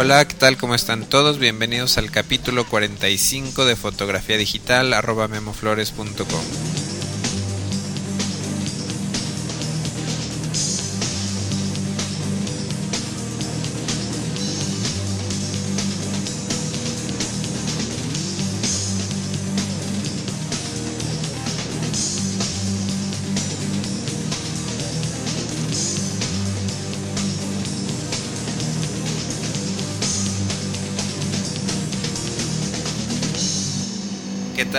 Hola, 0.00 0.28
¿qué 0.28 0.34
tal? 0.34 0.56
¿Cómo 0.56 0.76
están 0.76 1.06
todos? 1.06 1.40
Bienvenidos 1.40 1.98
al 1.98 2.12
capítulo 2.12 2.64
45 2.64 3.64
de 3.64 3.74
fotografía 3.74 4.36
digital 4.36 4.92
arroba 4.92 5.26
memoflores.com. 5.26 6.67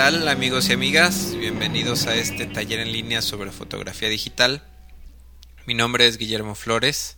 amigos 0.01 0.69
y 0.69 0.73
amigas? 0.73 1.35
Bienvenidos 1.35 2.07
a 2.07 2.15
este 2.15 2.45
taller 2.45 2.79
en 2.79 2.93
línea 2.93 3.21
sobre 3.21 3.51
fotografía 3.51 4.07
digital. 4.07 4.63
Mi 5.65 5.73
nombre 5.73 6.07
es 6.07 6.17
Guillermo 6.17 6.55
Flores. 6.55 7.17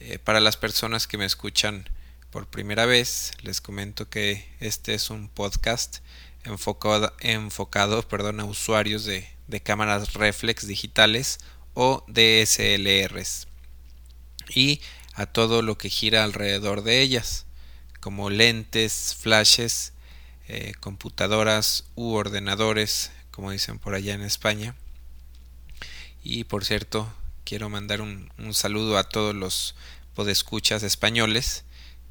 Eh, 0.00 0.18
para 0.18 0.40
las 0.40 0.56
personas 0.56 1.06
que 1.06 1.18
me 1.18 1.26
escuchan 1.26 1.86
por 2.30 2.46
primera 2.46 2.86
vez, 2.86 3.32
les 3.42 3.60
comento 3.60 4.08
que 4.08 4.48
este 4.58 4.94
es 4.94 5.10
un 5.10 5.28
podcast 5.28 5.98
enfocado, 6.44 7.12
enfocado 7.20 8.02
perdón, 8.08 8.40
a 8.40 8.46
usuarios 8.46 9.04
de, 9.04 9.28
de 9.46 9.60
cámaras 9.60 10.14
reflex 10.14 10.66
digitales 10.66 11.40
o 11.74 12.06
DSLRs 12.08 13.48
y 14.48 14.80
a 15.12 15.26
todo 15.26 15.60
lo 15.60 15.76
que 15.76 15.90
gira 15.90 16.24
alrededor 16.24 16.82
de 16.82 17.02
ellas, 17.02 17.44
como 18.00 18.30
lentes, 18.30 19.14
flashes, 19.20 19.92
eh, 20.48 20.72
computadoras 20.80 21.84
u 21.94 22.14
ordenadores, 22.14 23.10
como 23.30 23.50
dicen 23.50 23.78
por 23.78 23.94
allá 23.94 24.14
en 24.14 24.22
España. 24.22 24.74
Y 26.24 26.44
por 26.44 26.64
cierto, 26.64 27.12
quiero 27.44 27.68
mandar 27.68 28.00
un, 28.00 28.30
saludo 28.52 28.96
a 28.98 29.08
todos 29.08 29.34
los 29.34 29.74
podescuchas 30.14 30.82
españoles, 30.82 31.64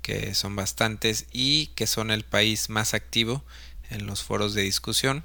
que 0.04 0.36
son 0.36 0.56
bastantes 0.56 1.26
y 1.32 1.68
que 1.76 1.88
son 1.88 2.12
el 2.12 2.24
país 2.24 2.70
más 2.70 2.94
activo 2.94 3.44
en 3.90 4.06
los 4.06 4.24
foros 4.24 4.54
de 4.54 4.62
discusión. 4.62 5.24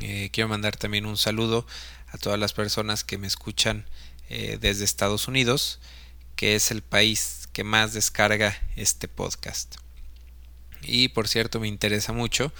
Eh, 0.00 0.28
quiero 0.32 0.48
mandar 0.48 0.76
también 0.76 1.06
un 1.06 1.16
saludo 1.16 1.66
a 2.08 2.18
todas 2.18 2.38
las 2.38 2.52
personas 2.52 3.04
que 3.04 3.16
me 3.16 3.26
escuchan 3.26 3.86
eh, 4.28 4.58
desde 4.60 4.84
Estados 4.84 5.28
Unidos, 5.28 5.80
que 6.36 6.56
es 6.56 6.70
el 6.70 6.82
país 6.82 7.48
que 7.54 7.64
más 7.64 7.94
descarga 7.94 8.56
este 8.76 9.08
podcast. 9.08 9.76
Y 10.86 11.08
por 11.08 11.28
cierto, 11.28 11.60
me 11.60 11.68
interesa 11.68 12.12
mucho 12.12 12.52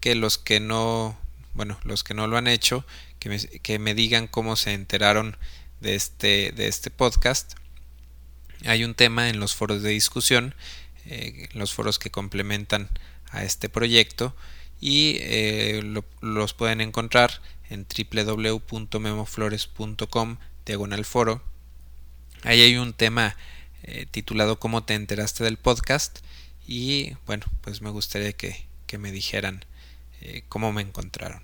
que 0.00 0.14
los 0.14 0.38
que 0.38 0.60
no, 0.60 1.18
bueno, 1.54 1.78
los 1.84 2.04
que 2.04 2.14
no 2.14 2.26
lo 2.26 2.36
han 2.36 2.46
hecho, 2.46 2.84
que 3.18 3.28
me, 3.28 3.38
que 3.38 3.78
me 3.78 3.94
digan 3.94 4.26
cómo 4.26 4.56
se 4.56 4.72
enteraron 4.72 5.36
de 5.80 5.94
este, 5.94 6.52
de 6.52 6.68
este 6.68 6.90
podcast. 6.90 7.54
Hay 8.64 8.84
un 8.84 8.94
tema 8.94 9.28
en 9.28 9.40
los 9.40 9.54
foros 9.54 9.82
de 9.82 9.90
discusión, 9.90 10.54
eh, 11.06 11.48
los 11.52 11.74
foros 11.74 11.98
que 11.98 12.10
complementan 12.10 12.88
a 13.30 13.44
este 13.44 13.68
proyecto 13.68 14.34
y 14.80 15.18
eh, 15.20 15.82
los 16.20 16.54
pueden 16.54 16.80
encontrar 16.80 17.42
en 17.68 17.86
www.memoflores.com 17.86 20.36
diagonal 20.64 21.04
foro. 21.04 21.42
Ahí 22.42 22.62
hay 22.62 22.76
un 22.76 22.92
tema 22.92 23.36
eh, 23.82 24.06
titulado 24.10 24.58
¿Cómo 24.58 24.82
te 24.84 24.94
enteraste 24.94 25.44
del 25.44 25.58
podcast? 25.58 26.18
Y 26.66 27.14
bueno 27.26 27.46
pues 27.60 27.82
me 27.82 27.90
gustaría 27.90 28.32
que, 28.32 28.66
me 28.96 29.10
dijeran 29.10 29.64
eh, 30.20 30.44
cómo 30.48 30.72
me 30.72 30.80
encontraron. 30.80 31.42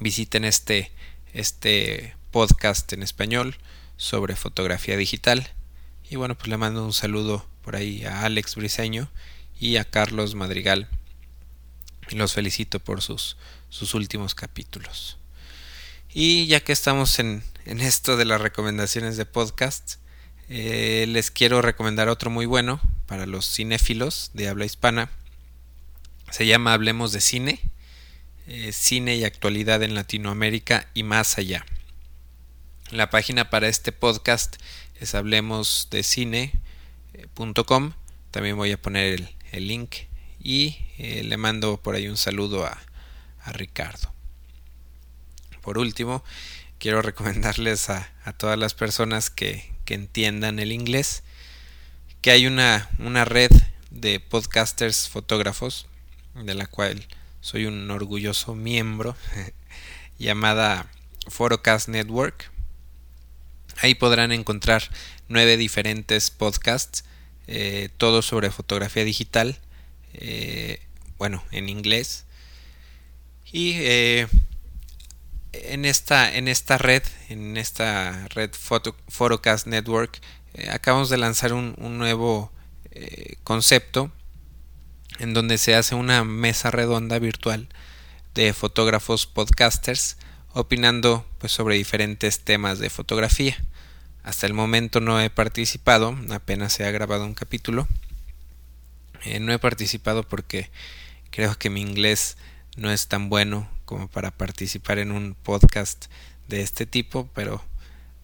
visiten 0.00 0.44
este, 0.44 0.90
este 1.32 2.16
podcast 2.30 2.92
en 2.92 3.02
español 3.02 3.56
sobre 3.96 4.36
fotografía 4.36 4.96
digital. 4.96 5.50
Y 6.08 6.16
bueno, 6.16 6.36
pues 6.36 6.48
le 6.48 6.56
mando 6.56 6.84
un 6.84 6.92
saludo 6.92 7.46
por 7.62 7.76
ahí 7.76 8.04
a 8.04 8.22
Alex 8.22 8.56
Briseño 8.56 9.10
y 9.60 9.76
a 9.76 9.84
Carlos 9.84 10.34
Madrigal. 10.34 10.88
Los 12.10 12.34
felicito 12.34 12.80
por 12.80 13.02
sus, 13.02 13.36
sus 13.68 13.94
últimos 13.94 14.34
capítulos. 14.34 15.18
Y 16.16 16.46
ya 16.46 16.60
que 16.60 16.72
estamos 16.72 17.18
en, 17.18 17.42
esto 17.66 18.16
de 18.16 18.24
las 18.24 18.40
recomendaciones 18.40 19.16
de 19.16 19.26
podcast, 19.26 19.96
eh, 20.48 21.06
les 21.08 21.32
quiero 21.32 21.60
recomendar 21.60 22.08
otro 22.08 22.30
muy 22.30 22.46
bueno 22.46 22.80
para 23.06 23.26
los 23.26 23.52
cinéfilos 23.52 24.30
de 24.32 24.46
habla 24.46 24.64
hispana. 24.64 25.10
Se 26.30 26.46
llama 26.46 26.72
Hablemos 26.72 27.10
de 27.10 27.20
Cine, 27.20 27.58
eh, 28.46 28.70
Cine 28.70 29.16
y 29.16 29.24
Actualidad 29.24 29.82
en 29.82 29.96
Latinoamérica 29.96 30.88
y 30.94 31.02
más 31.02 31.36
allá. 31.36 31.66
La 32.92 33.10
página 33.10 33.50
para 33.50 33.66
este 33.66 33.90
podcast 33.90 34.54
es 35.00 35.16
hablemosdecine.com. 35.16 37.92
También 38.30 38.56
voy 38.56 38.70
a 38.70 38.80
poner 38.80 39.34
el, 39.50 39.66
link 39.66 39.96
y 40.38 40.78
eh, 40.96 41.24
le 41.24 41.36
mando 41.38 41.82
por 41.82 41.96
ahí 41.96 42.06
un 42.06 42.16
saludo 42.16 42.64
a 42.64 42.78
Ricardo 43.52 44.13
por 45.64 45.78
último, 45.78 46.22
quiero 46.78 47.00
recomendarles 47.00 47.88
a, 47.88 48.12
todas 48.36 48.58
las 48.58 48.74
personas 48.74 49.30
que, 49.30 49.72
entiendan 49.86 50.58
el 50.58 50.72
inglés 50.72 51.22
que 52.20 52.30
hay 52.30 52.46
una, 52.46 52.88
red 53.24 53.50
de 53.90 54.18
podcasters 54.18 55.08
fotógrafos 55.08 55.86
de 56.34 56.54
la 56.54 56.66
cual 56.66 57.06
soy 57.40 57.66
un 57.66 57.90
orgulloso 57.90 58.54
miembro 58.54 59.16
llamada 60.18 60.90
Photocast 61.28 61.88
Network. 61.88 62.50
Ahí 63.80 63.94
podrán 63.94 64.32
encontrar 64.32 64.82
nueve 65.28 65.56
diferentes 65.56 66.30
podcasts, 66.30 67.04
eh, 67.46 67.88
todos 67.98 68.26
sobre 68.26 68.50
fotografía 68.50 69.04
digital, 69.04 69.58
eh, 70.14 70.80
bueno, 71.18 71.44
en 71.52 71.68
inglés. 71.68 72.24
Y 73.52 73.74
eh, 73.76 74.26
en 75.62 75.84
esta, 75.84 76.34
en 76.34 76.48
esta 76.48 76.78
red, 76.78 77.02
en 77.28 77.56
esta 77.56 78.26
red 78.28 78.50
Photocast 79.08 79.66
Network, 79.66 80.20
eh, 80.54 80.70
acabamos 80.70 81.10
de 81.10 81.18
lanzar 81.18 81.52
un, 81.52 81.74
nuevo 81.98 82.52
eh, 82.90 83.36
concepto 83.44 84.10
en 85.18 85.34
donde 85.34 85.58
se 85.58 85.74
hace 85.74 85.94
una 85.94 86.24
mesa 86.24 86.70
redonda 86.70 87.18
virtual 87.18 87.68
de 88.34 88.52
fotógrafos 88.52 89.26
podcasters 89.26 90.16
opinando 90.52 91.26
pues 91.38 91.52
sobre 91.52 91.76
diferentes 91.76 92.40
temas 92.40 92.78
de 92.78 92.90
fotografía. 92.90 93.56
Hasta 94.22 94.46
el 94.46 94.54
momento 94.54 95.00
no 95.00 95.20
he 95.20 95.28
participado, 95.30 96.16
apenas 96.30 96.72
se 96.72 96.84
ha 96.84 96.90
grabado 96.90 97.24
un 97.26 97.34
capítulo. 97.34 97.86
Eh, 99.24 99.40
no 99.40 99.52
he 99.52 99.58
participado 99.58 100.22
porque 100.22 100.70
creo 101.30 101.56
que 101.58 101.70
mi 101.70 101.80
inglés 101.80 102.36
no 102.76 102.90
es 102.90 103.08
tan 103.08 103.28
bueno 103.28 103.68
como 103.84 104.08
para 104.08 104.30
participar 104.30 104.98
en 104.98 105.12
un 105.12 105.34
podcast 105.34 106.06
de 106.48 106.62
este 106.62 106.86
tipo, 106.86 107.28
pero 107.34 107.62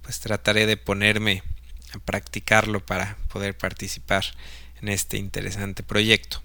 pues 0.03 0.21
trataré 0.21 0.67
de 0.67 0.77
ponerme 0.77 1.43
a 1.95 1.99
practicarlo 1.99 2.85
para 2.85 3.17
poder 3.29 3.57
participar 3.57 4.25
en 4.81 4.89
este 4.89 5.17
interesante 5.17 5.83
proyecto. 5.83 6.43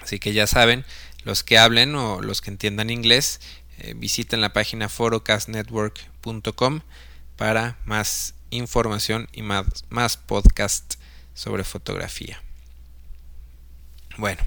Así 0.00 0.18
que 0.18 0.32
ya 0.32 0.46
saben, 0.46 0.84
los 1.24 1.42
que 1.42 1.58
hablen 1.58 1.94
o 1.94 2.20
los 2.22 2.40
que 2.40 2.50
entiendan 2.50 2.90
inglés, 2.90 3.40
eh, 3.78 3.94
visiten 3.96 4.40
la 4.40 4.52
página 4.52 4.88
forocastnetwork.com 4.88 6.80
para 7.36 7.78
más 7.84 8.34
información 8.50 9.28
y 9.32 9.42
más, 9.42 9.66
más 9.88 10.16
podcast 10.16 10.94
sobre 11.34 11.64
fotografía. 11.64 12.42
Bueno, 14.16 14.42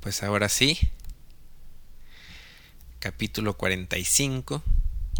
pues 0.00 0.22
ahora 0.22 0.48
sí, 0.48 0.78
capítulo 3.02 3.54
45, 3.54 4.62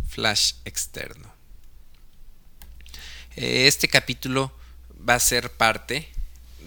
flash 0.08 0.52
externo. 0.64 1.34
Eh, 3.34 3.66
este 3.66 3.88
capítulo 3.88 4.52
va 5.08 5.16
a 5.16 5.18
ser 5.18 5.50
parte 5.50 6.08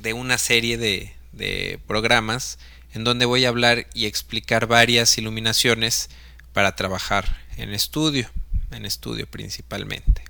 de 0.02 0.12
una 0.12 0.38
serie 0.38 0.78
de, 0.78 1.80
programas 1.88 2.60
en 2.94 3.06
donde 3.06 3.24
voy 3.24 3.46
a 3.46 3.50
hablar 3.50 3.88
y 3.94 4.08
explicar 4.08 4.68
varias 4.68 5.18
iluminaciones 5.18 6.10
para 6.52 6.76
trabajar 6.76 7.38
en 7.56 7.74
estudio, 7.74 8.30
en 8.72 8.86
estudio 8.86 9.26
principalmente. 9.26 10.22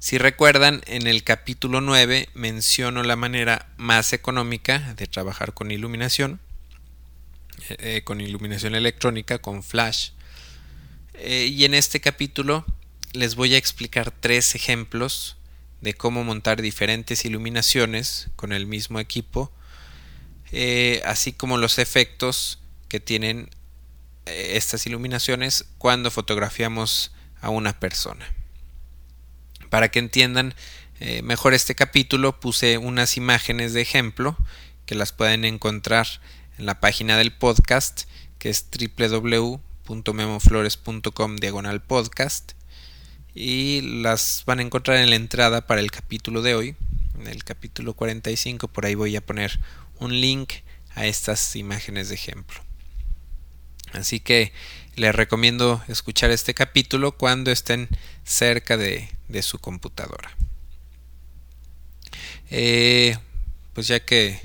Si 0.00 0.18
recuerdan, 0.18 0.82
en 0.86 1.06
el 1.06 1.22
capítulo 1.22 1.80
9 1.80 2.30
menciono 2.34 3.04
la 3.04 3.14
manera 3.14 3.68
más 3.76 4.12
económica 4.12 4.94
de 4.94 5.06
trabajar 5.06 5.54
con 5.54 5.70
iluminación, 5.70 6.40
eh, 7.68 8.02
con 8.04 8.20
iluminación 8.20 8.74
electrónica, 8.74 9.38
con 9.38 9.62
flash. 9.62 10.10
Eh, 11.14 11.46
y 11.52 11.64
en 11.64 11.74
este 11.74 12.00
capítulo 12.00 12.64
les 13.12 13.34
voy 13.34 13.54
a 13.54 13.58
explicar 13.58 14.10
tres 14.10 14.54
ejemplos 14.54 15.36
de 15.80 15.94
cómo 15.94 16.24
montar 16.24 16.60
diferentes 16.62 17.24
iluminaciones 17.24 18.28
con 18.36 18.52
el 18.52 18.66
mismo 18.66 19.00
equipo, 19.00 19.52
eh, 20.52 21.02
así 21.04 21.32
como 21.32 21.56
los 21.56 21.78
efectos 21.78 22.58
que 22.88 23.00
tienen 23.00 23.50
eh, 24.26 24.52
estas 24.56 24.86
iluminaciones 24.86 25.64
cuando 25.78 26.10
fotografiamos 26.10 27.12
a 27.40 27.50
una 27.50 27.78
persona. 27.78 28.26
Para 29.70 29.90
que 29.90 30.00
entiendan 30.00 30.54
eh, 30.98 31.22
mejor 31.22 31.54
este 31.54 31.74
capítulo 31.74 32.38
puse 32.40 32.76
unas 32.76 33.16
imágenes 33.16 33.72
de 33.72 33.80
ejemplo 33.80 34.36
que 34.84 34.94
las 34.94 35.12
pueden 35.12 35.44
encontrar 35.44 36.06
en 36.60 36.66
la 36.66 36.78
página 36.78 37.16
del 37.16 37.32
podcast 37.32 38.02
que 38.38 38.50
es 38.50 38.66
www.memoflores.com 38.70 41.36
diagonal 41.36 41.80
podcast 41.80 42.52
y 43.34 43.80
las 43.80 44.42
van 44.44 44.58
a 44.58 44.62
encontrar 44.62 44.98
en 44.98 45.08
la 45.08 45.16
entrada 45.16 45.66
para 45.66 45.80
el 45.80 45.90
capítulo 45.90 46.42
de 46.42 46.54
hoy 46.54 46.76
en 47.18 47.28
el 47.28 47.44
capítulo 47.44 47.94
45 47.94 48.68
por 48.68 48.84
ahí 48.84 48.94
voy 48.94 49.16
a 49.16 49.24
poner 49.24 49.58
un 50.00 50.20
link 50.20 50.52
a 50.94 51.06
estas 51.06 51.56
imágenes 51.56 52.10
de 52.10 52.16
ejemplo 52.16 52.60
Así 53.92 54.20
que 54.20 54.52
les 54.96 55.14
recomiendo 55.14 55.82
escuchar 55.88 56.30
este 56.30 56.52
capítulo 56.54 57.16
cuando 57.16 57.50
estén 57.50 57.88
cerca 58.22 58.76
de, 58.76 59.08
su 59.42 59.58
computadora. 59.58 60.30
Eh, 62.50 63.18
pues 63.74 63.88
ya 63.88 63.98
que 63.98 64.40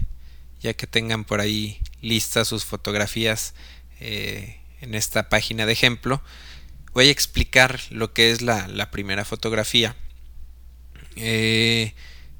ya 0.61 0.73
que 0.73 0.87
tengan 0.87 1.25
por 1.25 1.41
ahí 1.41 1.79
listas 2.05 2.47
sus 2.47 2.63
fotografías 2.65 3.55
eh, 3.99 4.59
en 4.81 4.93
esta 4.93 5.27
página 5.27 5.65
de 5.65 5.73
ejemplo, 5.73 6.21
voy 6.93 7.07
a 7.07 7.11
explicar 7.11 7.79
lo 7.89 8.13
que 8.13 8.31
es 8.31 8.41
la, 8.41 8.91
primera 8.91 9.25
fotografía. 9.25 9.95
Eh, 11.15 11.93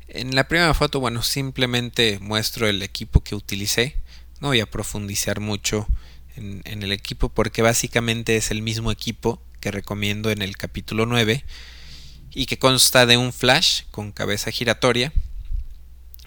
en 0.08 0.36
la 0.36 0.48
primera 0.48 0.74
foto, 0.74 1.00
bueno, 1.00 1.24
simplemente 1.24 2.20
muestro 2.22 2.68
el 2.68 2.82
equipo 2.84 3.24
que 3.24 3.36
utilicé. 3.36 3.98
No 4.40 4.50
voy 4.50 4.60
a 4.60 4.70
profundizar 4.70 5.40
mucho 5.40 5.88
en, 6.36 6.62
el 6.66 6.92
equipo 6.92 7.30
porque 7.30 7.62
básicamente 7.62 8.38
es 8.38 8.52
el 8.52 8.62
mismo 8.62 8.92
equipo 8.92 9.42
que 9.62 9.72
recomiendo 9.72 10.30
en 10.30 10.42
el 10.42 10.58
capítulo 10.58 11.06
9 11.06 11.44
y 12.32 12.46
que 12.46 12.60
consta 12.60 13.06
de 13.06 13.18
un 13.18 13.34
flash 13.34 13.84
con 13.92 14.12
cabeza 14.12 14.52
giratoria, 14.52 15.12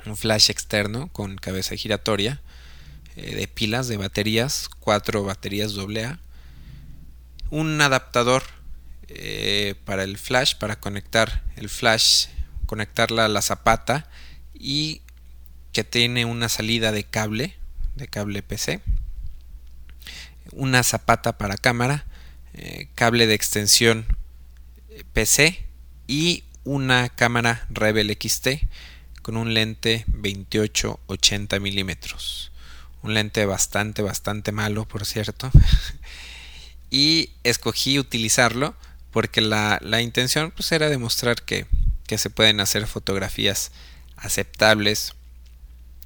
un 0.07 0.17
flash 0.17 0.51
externo 0.51 1.09
con 1.13 1.37
cabeza 1.37 1.77
giratoria, 1.77 2.41
eh, 3.19 3.37
de 3.37 3.49
pilas, 3.49 3.89
de 3.89 3.97
baterías, 3.97 4.69
cuatro 4.81 5.25
baterías 5.25 5.75
AA, 5.77 6.19
un 7.51 7.81
adaptador 7.81 8.43
eh, 9.09 9.75
para 9.85 10.05
el 10.05 10.19
flash, 10.19 10.55
para 10.57 10.77
conectar 10.77 11.45
el 11.57 11.69
flash, 11.69 12.27
conectarla 12.67 13.25
a 13.25 13.29
la 13.29 13.43
zapata 13.43 14.09
y 14.55 15.03
que 15.73 15.85
tiene 15.85 16.25
una 16.25 16.49
salida 16.49 16.93
de 16.93 17.05
cable, 17.05 17.55
de 17.97 18.09
cable 18.09 18.43
PC 18.43 18.83
una 20.53 20.83
zapata 20.83 21.39
para 21.39 21.57
cámara, 21.57 22.07
eh, 22.55 22.89
cable 22.95 23.27
de 23.27 23.35
extensión 23.35 24.07
PC 25.13 25.65
y 26.07 26.45
una 26.65 27.09
cámara 27.09 27.67
Rebel 27.71 28.17
XT 28.21 28.49
con 29.23 29.37
un 29.37 29.55
lente 29.55 30.05
28-80 30.09 31.61
milímetros. 31.61 32.53
Un 33.03 33.15
lente 33.15 33.47
bastante, 33.47 34.03
bastante 34.03 34.53
malo, 34.53 34.87
por 34.87 35.07
cierto. 35.07 35.51
y 36.91 37.31
escogí 37.45 37.99
utilizarlo 37.99 38.75
porque 39.11 39.41
la, 39.41 39.81
intención 40.01 40.51
pues, 40.51 40.73
era 40.73 40.89
demostrar 40.89 41.43
que, 41.43 41.67
se 42.17 42.31
pueden 42.31 42.61
hacer 42.61 42.87
fotografías 42.87 43.71
aceptables 44.17 45.13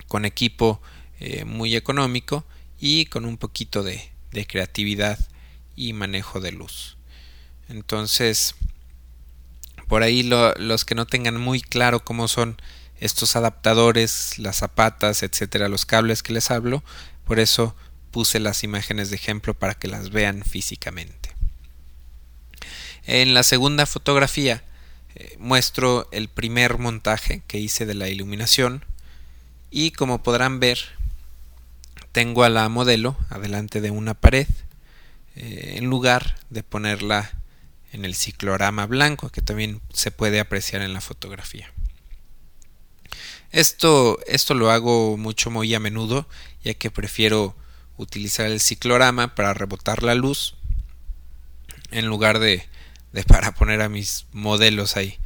con 0.08 0.24
equipo 0.24 0.82
eh, 1.20 1.44
muy 1.44 1.76
económico 1.76 2.44
y 2.80 3.06
con 3.06 3.24
un 3.24 3.36
poquito 3.36 3.84
de, 3.84 4.10
de 4.32 4.46
creatividad 4.46 5.18
y 5.76 5.92
manejo 5.92 6.40
de 6.40 6.52
luz. 6.52 6.96
Entonces, 7.68 8.56
por 9.86 10.02
ahí 10.02 10.22
los 10.22 10.84
que 10.84 10.94
no 10.94 11.06
tengan 11.06 11.38
muy 11.38 11.60
claro 11.60 12.04
cómo 12.04 12.26
son 12.26 12.60
estos 13.02 13.34
adaptadores, 13.34 14.38
las 14.38 14.58
zapatas, 14.58 15.24
etcétera, 15.24 15.68
los 15.68 15.86
cables 15.86 16.22
que 16.22 16.32
les 16.32 16.52
hablo, 16.52 16.84
por 17.26 17.40
eso 17.40 17.74
puse 18.12 18.38
las 18.38 18.62
imágenes 18.62 19.10
de 19.10 19.16
ejemplo 19.16 19.54
para 19.54 19.74
que 19.74 19.88
las 19.88 20.10
vean 20.10 20.44
físicamente. 20.44 21.30
En 23.04 23.34
la 23.34 23.42
segunda 23.42 23.86
fotografía 23.86 24.62
eh, 25.16 25.36
muestro 25.40 26.08
el 26.12 26.28
primer 26.28 26.78
montaje 26.78 27.42
que 27.48 27.58
hice 27.58 27.86
de 27.86 27.94
la 27.94 28.08
iluminación 28.08 28.84
y 29.70 29.90
como 29.90 30.22
podrán 30.22 30.60
ver 30.60 30.78
tengo 32.12 32.44
a 32.44 32.50
la 32.50 32.68
modelo 32.68 33.16
adelante 33.30 33.80
de 33.80 33.90
una 33.90 34.14
pared 34.14 34.46
eh, 35.34 35.74
en 35.76 35.86
lugar 35.86 36.36
de 36.50 36.62
ponerla 36.62 37.32
en 37.92 38.04
el 38.04 38.14
ciclorama 38.14 38.86
blanco 38.86 39.30
que 39.30 39.42
también 39.42 39.80
se 39.92 40.12
puede 40.12 40.38
apreciar 40.38 40.82
en 40.82 40.92
la 40.94 41.00
fotografía. 41.00 41.71
Esto, 43.52 44.18
esto 44.26 44.54
lo 44.54 44.70
hago 44.70 45.18
mucho 45.18 45.50
muy 45.50 45.74
a 45.74 45.80
menudo 45.80 46.26
ya 46.64 46.72
que 46.72 46.90
prefiero 46.90 47.54
utilizar 47.98 48.46
el 48.46 48.60
ciclorama 48.60 49.34
para 49.34 49.52
rebotar 49.52 50.02
la 50.02 50.14
luz 50.14 50.54
en 51.90 52.06
lugar 52.06 52.38
de, 52.38 52.66
de 53.12 53.24
para 53.24 53.52
poner 53.54 53.82
a 53.82 53.90
mis 53.90 54.24
modelos 54.32 54.96
ahí. 54.96 55.18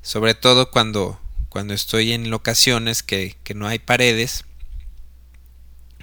Sobre 0.00 0.34
todo 0.34 0.70
cuando, 0.70 1.20
cuando 1.50 1.74
estoy 1.74 2.12
en 2.12 2.30
locaciones 2.30 3.02
que, 3.02 3.36
que 3.44 3.52
no 3.52 3.68
hay 3.68 3.78
paredes 3.78 4.46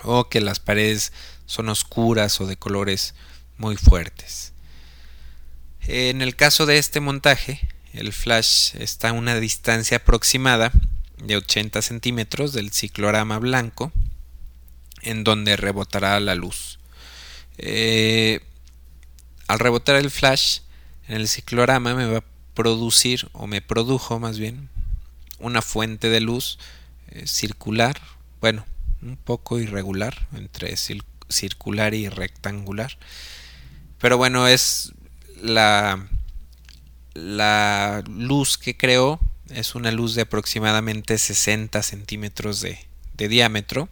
o 0.03 0.29
que 0.29 0.39
las 0.39 0.59
paredes 0.59 1.11
son 1.47 1.67
oscuras 1.67 2.39
o 2.41 2.45
de 2.45 2.57
colores 2.57 3.15
muy 3.57 3.75
fuertes. 3.75 4.53
En 5.88 6.21
el 6.21 6.35
caso 6.35 6.67
de 6.67 6.77
este 6.77 7.00
montaje, 7.00 7.67
el 7.93 8.13
flash 8.13 8.75
está 8.75 9.09
a 9.09 9.13
una 9.13 9.39
distancia 9.39 9.97
aproximada 9.97 10.71
de 11.22 11.38
80 11.38 11.82
centímetros 11.82 12.54
del 12.54 12.72
ciclorama 12.72 13.40
blanco, 13.40 13.92
en 15.01 15.24
donde 15.24 15.56
rebotará 15.56 16.20
la 16.20 16.36
luz. 16.36 16.80
Eh, 17.58 18.42
al 19.48 19.60
rebotar 19.60 19.96
el 19.96 20.12
flash 20.12 20.60
en 21.08 21.16
el 21.18 21.28
ciclorama 21.28 21.94
me 21.94 22.06
va 22.06 22.20
a 22.20 22.24
producir, 22.54 23.30
o 23.34 23.48
me 23.48 23.62
produjo 23.62 24.20
más 24.20 24.40
bien, 24.40 24.70
una 25.40 25.62
fuente 25.62 26.10
de 26.10 26.22
luz 26.22 26.60
eh, 27.10 27.28
circular, 27.28 28.00
bueno, 28.40 28.66
un 29.01 29.18
poco 29.18 29.60
irregular 29.60 30.28
entre 30.34 30.75
circular 30.78 31.94
y 31.94 32.08
rectangular. 32.10 32.98
Pero 34.00 34.18
bueno, 34.18 34.48
es 34.48 34.94
la, 35.42 36.08
la 37.13 38.04
luz 38.08 38.58
que 38.58 38.78
creó 38.78 39.20
es 39.53 39.75
una 39.75 39.91
luz 39.91 40.15
de 40.15 40.24
aproximadamente 40.24 41.17
60 41.17 41.81
centímetros 41.84 42.62
de, 42.62 42.79
diámetro. 43.17 43.88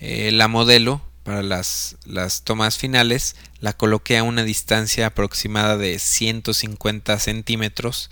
Eh, 0.00 0.30
la 0.32 0.46
modelo 0.46 1.02
para 1.24 1.42
las, 1.42 1.96
las, 2.04 2.42
tomas 2.42 2.78
finales 2.78 3.34
la 3.60 3.72
coloqué 3.72 4.16
a 4.16 4.22
una 4.22 4.44
distancia 4.44 5.06
aproximada 5.06 5.76
de 5.76 5.98
150 5.98 7.18
centímetros 7.18 8.10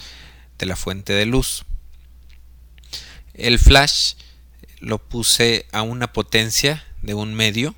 de 0.59 0.67
la 0.67 0.75
fuente 0.75 1.13
de 1.13 1.27
luz. 1.27 1.65
El 3.35 3.59
flash 3.59 4.15
lo 4.81 4.99
puse 4.99 5.67
a 5.73 5.83
una 5.83 6.13
potencia 6.13 6.85
de 7.03 7.15
un 7.15 7.35
medio, 7.35 7.75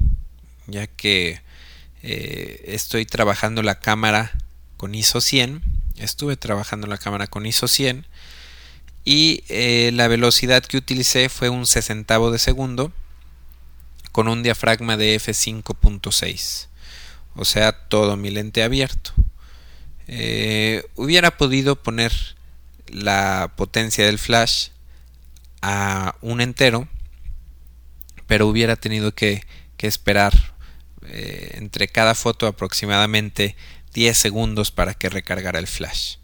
ya 0.67 0.87
que 0.87 1.41
eh, 2.03 2.65
estoy 2.69 3.07
trabajando 3.07 3.63
la 3.63 3.81
cámara 3.81 4.33
con 4.77 4.95
ISO 4.95 5.21
100. 5.21 5.63
Estuve 5.99 6.37
trabajando 6.37 6.87
la 6.87 6.99
cámara 6.99 7.27
con 7.27 7.47
ISO 7.47 7.69
100 7.69 8.07
y 9.05 9.45
eh, 9.49 9.91
la 9.93 10.09
velocidad 10.09 10.63
que 10.63 10.77
utilicé 10.77 11.29
fue 11.29 11.49
un 11.49 11.67
sesentavo 11.67 12.31
de 12.31 12.39
segundo 12.39 12.93
con 14.13 14.29
un 14.29 14.43
diafragma 14.43 14.97
de 14.97 15.17
f5.6 15.17 16.69
o 17.35 17.45
sea 17.45 17.73
todo 17.89 18.17
mi 18.17 18.31
lente 18.31 18.63
abierto. 18.63 19.13
Eh, 20.09 20.85
hubiera 20.97 21.37
podido 21.37 21.77
poner 21.77 22.13
la 22.89 23.53
potencia 23.57 24.05
del 24.07 24.19
flash 24.19 24.69
a 25.63 26.17
un 26.21 26.41
entero 26.41 26.89
pero 28.27 28.47
hubiera 28.47 28.77
tenido 28.77 29.15
que, 29.15 29.43
esperar 29.79 30.35
eh, 31.07 31.53
entre 31.55 31.89
cada 31.89 32.15
foto 32.15 32.47
aproximadamente 32.47 33.57
10 33.95 34.17
segundos 34.17 34.71
para 34.71 34.95
que 34.95 35.09
recargara 35.09 35.59
el 35.59 35.67
flash. 35.67 36.17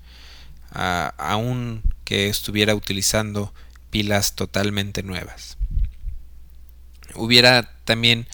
aún 0.73 1.83
que 2.05 2.29
estuviera 2.29 2.75
utilizando 2.75 3.55
pilas 3.91 4.35
totalmente 4.35 5.03
nuevas. 5.03 5.57
Hubiera 7.15 7.79
también 7.85 8.27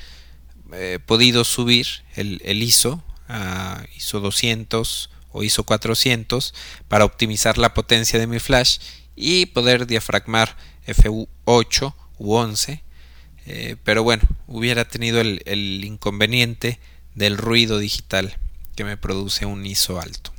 eh, 0.73 0.99
podido 1.05 1.45
subir 1.45 1.87
el, 2.15 2.63
ISO 2.63 3.05
a 3.29 3.85
ISO 3.97 4.21
200 4.21 5.11
o 5.33 5.43
ISO 5.43 5.65
400 5.65 6.55
para 6.89 7.05
optimizar 7.05 7.59
la 7.59 7.75
potencia 7.75 8.19
de 8.19 8.27
mi 8.27 8.39
flash 8.39 8.79
y 9.17 9.47
poder 9.47 9.87
diafragmar 9.87 10.57
F8 10.87 11.95
u 12.19 12.35
11 12.35 12.83
eh, 13.47 13.77
pero 13.85 14.03
bueno, 14.03 14.23
hubiera 14.47 14.87
tenido 14.87 15.21
el, 15.21 15.85
inconveniente 15.85 16.79
del 17.15 17.37
ruido 17.37 17.79
digital 17.79 18.37
que 18.81 18.85
me 18.87 18.97
produce 18.97 19.45
un 19.45 19.67
ISO 19.67 20.01
alto. 20.01 20.33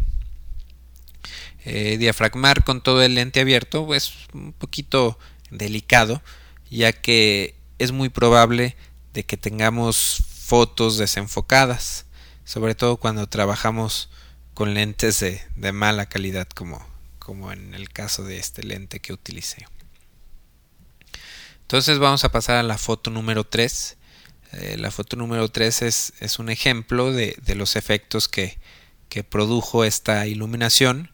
Eh, 1.64 1.98
diafragmar 2.00 2.64
con 2.64 2.82
todo 2.82 3.04
el 3.04 3.14
lente 3.14 3.40
abierto 3.40 3.94
es 3.94 4.14
un 4.34 4.52
poquito 4.52 5.20
delicado 5.52 6.24
ya 6.72 6.92
que 6.92 7.54
es 7.78 7.92
muy 7.92 8.10
probable 8.10 8.76
de 9.14 9.26
que 9.26 9.38
tengamos 9.38 10.24
fotos 10.28 10.98
desenfocadas 10.98 12.08
sobre 12.44 12.74
todo 12.74 12.98
cuando 12.98 13.28
trabajamos 13.28 14.10
con 14.56 14.74
lentes 14.74 15.20
de, 15.20 15.40
de 15.56 15.72
mala 15.72 16.08
calidad 16.08 16.48
como, 16.48 16.84
como 17.20 17.52
en 17.52 17.76
el 17.76 17.90
caso 17.90 18.24
de 18.24 18.40
este 18.40 18.64
lente 18.64 19.02
que 19.02 19.14
utilicé 19.14 19.68
entonces 21.62 22.00
vamos 22.00 22.26
a 22.26 22.32
pasar 22.32 22.56
a 22.56 22.64
la 22.64 22.80
foto 22.80 23.12
número 23.12 23.44
3. 23.44 23.98
Eh, 24.54 24.76
la 24.78 24.92
foto 24.92 25.16
número 25.16 25.48
3 25.48 25.82
es, 25.82 26.40
un 26.40 26.50
ejemplo 26.50 27.14
de, 27.14 27.38
los 27.56 27.76
efectos 27.76 28.28
que, 28.28 28.58
produjo 29.30 29.84
esta 29.84 30.26
iluminación 30.26 31.12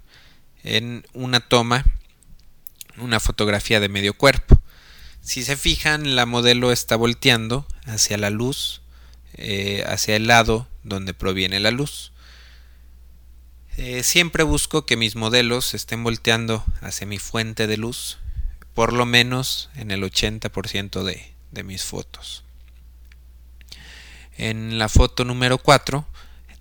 en 0.64 1.06
una 1.14 1.40
toma, 1.40 1.86
una 2.98 3.20
fotografía 3.20 3.80
de 3.80 3.90
medio 3.90 4.14
cuerpo. 4.14 4.62
Si 5.22 5.44
se 5.44 5.58
fijan, 5.58 6.16
la 6.16 6.26
modelo 6.26 6.72
está 6.72 6.96
volteando 6.96 7.68
hacia 7.86 8.18
la 8.18 8.30
luz, 8.30 8.82
eh, 9.34 9.84
hacia 9.88 10.16
el 10.16 10.28
lado 10.28 10.68
donde 10.84 11.14
proviene 11.14 11.60
la 11.60 11.72
luz. 11.72 12.12
Eh, 13.78 14.04
siempre 14.04 14.44
busco 14.44 14.86
que 14.86 14.98
mis 14.98 15.16
modelos 15.16 15.74
estén 15.74 16.04
volteando 16.04 16.64
hacia 16.82 17.06
mi 17.06 17.20
fuente 17.20 17.68
de 17.68 17.78
luz, 17.78 18.18
por 18.74 18.94
lo 18.94 19.06
menos 19.06 19.70
en 19.76 19.92
el 19.92 20.04
80% 20.04 21.04
de, 21.04 21.34
de 21.52 21.64
mis 21.64 21.84
fotos. 21.84 22.44
En 24.38 24.78
la 24.78 24.88
foto 24.88 25.26
número 25.26 25.58
4, 25.58 26.06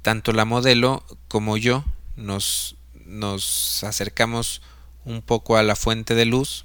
tanto 0.03 0.33
la 0.33 0.45
modelo 0.45 1.05
como 1.29 1.57
yo 1.57 1.85
nos, 2.17 2.77
nos 3.05 3.85
acercamos 3.85 4.63
un 5.05 5.23
poco 5.23 5.57
a 5.57 5.63
la 5.63 5.77
fuente 5.77 6.15
de 6.15 6.25
luz. 6.25 6.65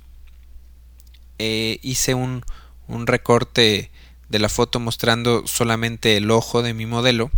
Eh, 1.38 1.80
hice 1.82 2.14
un, 2.14 2.44
un 2.88 3.08
recorte 3.08 3.92
de 4.30 4.40
la 4.40 4.50
foto 4.50 4.80
mostrando 4.80 5.46
solamente 5.46 6.18
el 6.18 6.32
ojo 6.32 6.62
de 6.62 6.74
mi 6.74 6.86
modelo. 6.86 7.30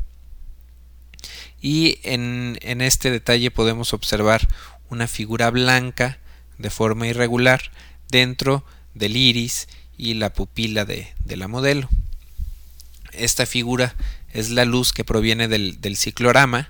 Y 1.59 1.99
en, 2.03 2.57
en, 2.61 2.81
este 2.81 3.09
detalle 3.09 3.49
podemos 3.49 3.93
observar 3.93 4.47
una 4.89 5.07
figura 5.07 5.49
blanca 5.49 6.19
de 6.57 6.69
forma 6.69 7.07
irregular 7.07 7.71
dentro 8.09 8.63
del 8.93 9.17
iris 9.17 9.67
y 9.97 10.13
la 10.13 10.33
pupila 10.33 10.85
de, 10.85 11.13
la 11.25 11.47
modelo. 11.47 11.89
Esta 13.13 13.45
figura 13.45 13.95
es 14.31 14.49
la 14.49 14.65
luz 14.65 14.93
que 14.93 15.03
proviene 15.03 15.47
del, 15.47 15.97
ciclorama 15.97 16.69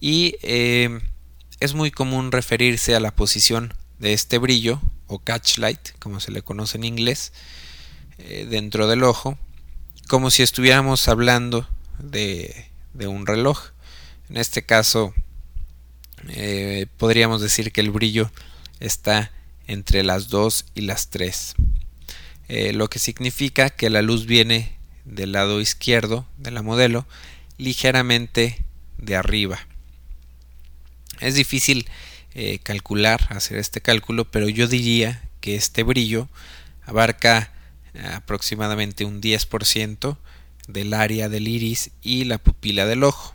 y 0.00 0.36
eh, 0.42 1.00
es 1.60 1.74
muy 1.74 1.90
común 1.90 2.32
referirse 2.32 2.94
a 2.94 3.00
la 3.00 3.14
posición 3.14 3.74
de 3.98 4.12
este 4.12 4.38
brillo 4.38 4.80
o 5.06 5.18
catch 5.18 5.58
light, 5.58 5.90
como 5.98 6.20
se 6.20 6.32
le 6.32 6.42
conoce 6.42 6.76
en 6.76 6.84
inglés, 6.84 7.32
eh, 8.18 8.46
dentro 8.48 8.86
del 8.86 9.04
ojo, 9.04 9.38
como 10.08 10.30
si 10.30 10.42
estuviéramos 10.42 11.08
hablando 11.08 11.68
de, 11.98 12.66
un 12.94 13.26
reloj. 13.26 13.70
En 14.28 14.36
este 14.36 14.64
caso, 14.64 15.14
eh, 16.28 16.86
podríamos 16.96 17.40
decir 17.40 17.72
que 17.72 17.80
el 17.80 17.90
brillo 17.90 18.30
está 18.80 19.30
entre 19.66 20.02
las 20.02 20.28
2 20.28 20.66
y 20.74 20.82
las 20.82 21.10
3, 21.10 21.54
eh, 22.48 22.72
lo 22.72 22.88
que 22.88 22.98
significa 22.98 23.70
que 23.70 23.90
la 23.90 24.02
luz 24.02 24.26
viene 24.26 24.75
del 25.06 25.32
lado 25.32 25.60
izquierdo 25.60 26.26
de 26.36 26.50
la 26.50 26.62
modelo 26.62 27.06
ligeramente 27.56 28.62
de 28.98 29.16
arriba. 29.16 29.58
Es 31.20 31.34
difícil 31.34 31.88
eh, 32.34 32.58
calcular, 32.62 33.26
hacer 33.30 33.56
este 33.56 33.80
cálculo, 33.80 34.30
pero 34.30 34.48
yo 34.48 34.68
diría 34.68 35.22
que 35.40 35.54
este 35.54 35.82
brillo 35.82 36.28
abarca 36.84 37.50
aproximadamente 38.14 39.04
un 39.04 39.22
10% 39.22 40.18
del 40.68 40.94
área 40.94 41.28
del 41.28 41.48
iris 41.48 41.90
y 42.02 42.24
la 42.24 42.38
pupila 42.38 42.86
del 42.86 43.04
ojo. 43.04 43.32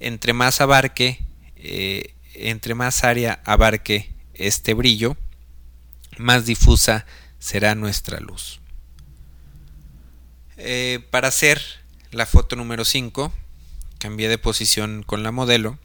Entre 0.00 0.32
más 0.32 0.60
abarque, 0.60 1.18
eh, 1.56 2.14
entre 2.34 2.74
más 2.74 3.04
área 3.04 3.40
abarque 3.44 4.10
este 4.34 4.74
brillo, 4.74 5.16
más 6.18 6.46
difusa 6.46 7.06
será 7.38 7.74
nuestra 7.74 8.20
luz. 8.20 8.60
Eh, 10.60 10.98
para 11.12 11.28
hacer 11.28 11.62
la 12.10 12.26
foto 12.26 12.56
número 12.56 12.84
5, 12.84 13.32
cambié 13.98 14.28
de 14.28 14.38
posición 14.38 15.04
con 15.04 15.22
la 15.22 15.30
modelo 15.30 15.78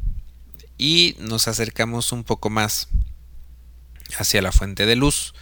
y 0.80 1.16
nos 1.20 1.48
acercamos 1.48 2.12
un 2.12 2.24
poco 2.24 2.50
más 2.50 2.88
hacia 4.18 4.42
la 4.42 4.52
fuente 4.52 4.88
de 4.88 4.96
luz, 4.96 5.36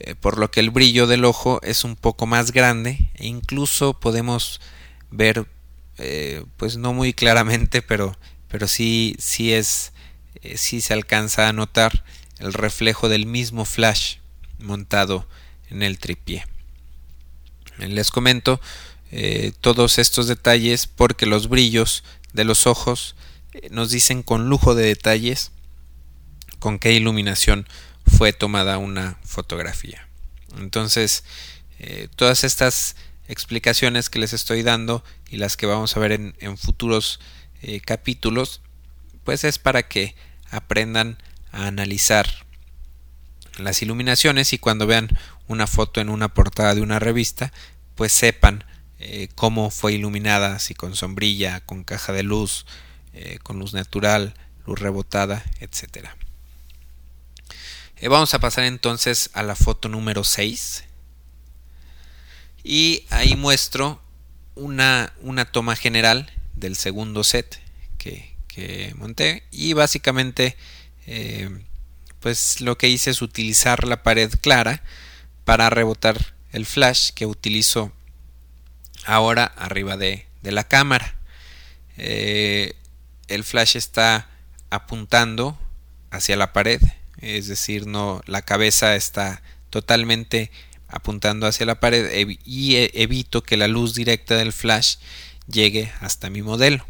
eh, 0.00 0.16
por 0.16 0.36
lo 0.36 0.50
que 0.50 0.58
el 0.58 0.70
brillo 0.70 1.06
del 1.06 1.26
ojo 1.26 1.60
es 1.62 1.84
un 1.84 1.94
poco 1.94 2.26
más 2.26 2.50
grande 2.50 3.08
e 3.14 3.28
incluso 3.28 4.00
podemos 4.00 4.60
ver, 5.12 5.46
eh, 5.98 6.44
pues 6.56 6.76
no 6.76 6.92
muy 6.92 7.12
claramente, 7.12 7.82
pero, 7.82 8.16
pero 8.48 8.66
sí, 8.66 9.14
sí 9.20 9.52
es, 9.52 9.92
sí 10.56 10.80
se 10.80 10.92
alcanza 10.92 11.48
a 11.48 11.52
notar 11.52 12.02
el 12.40 12.52
reflejo 12.52 13.08
del 13.08 13.26
mismo 13.26 13.64
flash 13.64 14.16
montado 14.58 15.28
en 15.70 15.84
el 15.84 16.00
tripié. 16.00 16.44
Les 17.88 18.10
comento 18.10 18.60
eh, 19.12 19.52
todos 19.60 19.98
estos 19.98 20.28
detalles 20.28 20.86
porque 20.86 21.26
los 21.26 21.48
brillos 21.48 22.04
de 22.32 22.44
los 22.44 22.66
ojos 22.66 23.16
eh, 23.52 23.68
nos 23.70 23.90
dicen 23.90 24.22
con 24.22 24.48
lujo 24.48 24.74
de 24.74 24.84
detalles 24.84 25.50
con 26.60 26.78
qué 26.78 26.92
iluminación 26.92 27.66
fue 28.06 28.32
tomada 28.32 28.78
una 28.78 29.18
fotografía. 29.24 30.06
Entonces, 30.58 31.24
eh, 31.78 32.08
todas 32.14 32.44
estas 32.44 32.96
explicaciones 33.26 34.10
que 34.10 34.18
les 34.18 34.32
estoy 34.32 34.62
dando 34.62 35.02
y 35.28 35.38
las 35.38 35.56
que 35.56 35.66
vamos 35.66 35.96
a 35.96 36.00
ver 36.00 36.12
en, 36.12 36.36
en 36.40 36.58
futuros 36.58 37.20
capítulos, 37.84 38.62
pues 39.22 39.44
es 39.44 39.58
para 39.58 39.86
que 39.86 40.14
aprendan 40.50 41.18
a 41.52 41.66
analizar 41.66 42.26
las 43.58 43.82
iluminaciones 43.82 44.52
y 44.52 44.58
cuando 44.58 44.86
vean 44.86 45.10
una 45.50 45.66
foto 45.66 46.00
en 46.00 46.08
una 46.08 46.32
portada 46.32 46.76
de 46.76 46.80
una 46.80 47.00
revista, 47.00 47.52
pues 47.96 48.12
sepan 48.12 48.64
eh, 49.00 49.28
cómo 49.34 49.70
fue 49.70 49.92
iluminada, 49.92 50.60
si 50.60 50.74
con 50.74 50.94
sombrilla, 50.94 51.60
con 51.66 51.82
caja 51.82 52.12
de 52.12 52.22
luz, 52.22 52.66
eh, 53.14 53.40
con 53.42 53.58
luz 53.58 53.72
natural, 53.72 54.34
luz 54.64 54.78
rebotada, 54.78 55.44
etc. 55.58 56.06
Eh, 57.96 58.06
vamos 58.06 58.32
a 58.32 58.38
pasar 58.38 58.62
entonces 58.64 59.30
a 59.32 59.42
la 59.42 59.56
foto 59.56 59.88
número 59.88 60.22
6. 60.22 60.84
Y 62.62 63.04
ahí 63.10 63.34
muestro 63.34 64.00
una, 64.54 65.12
una 65.20 65.46
toma 65.46 65.74
general 65.74 66.30
del 66.54 66.76
segundo 66.76 67.24
set 67.24 67.60
que, 67.98 68.36
que 68.46 68.94
monté. 68.96 69.42
Y 69.50 69.72
básicamente 69.72 70.56
pues 72.20 72.60
lo 72.60 72.78
que 72.78 72.88
hice 72.88 73.10
es 73.10 73.20
utilizar 73.20 73.82
la 73.88 74.04
pared 74.04 74.30
clara 74.40 74.84
para 75.44 75.70
rebotar 75.70 76.34
el 76.52 76.66
flash 76.66 77.10
que 77.10 77.26
utilizo 77.26 77.92
ahora 79.04 79.44
arriba 79.44 79.96
de, 79.96 80.26
la 80.42 80.64
cámara. 80.64 81.14
Eh, 81.96 82.74
el 83.28 83.44
flash 83.44 83.76
está 83.76 84.28
apuntando 84.70 85.58
hacia 86.10 86.36
la 86.36 86.52
pared, 86.52 86.80
es 87.18 87.48
decir, 87.48 87.86
no 87.86 88.22
la 88.26 88.42
cabeza 88.42 88.96
está 88.96 89.42
totalmente 89.70 90.50
apuntando 90.88 91.46
hacia 91.46 91.66
la 91.66 91.78
pared 91.78 92.36
y 92.44 92.76
e, 92.76 92.90
evito 92.94 93.42
que 93.42 93.56
la 93.56 93.68
luz 93.68 93.94
directa 93.94 94.36
del 94.36 94.52
flash 94.52 94.96
llegue 95.46 95.92
hasta 96.00 96.30
mi 96.30 96.42
modelo. 96.42 96.86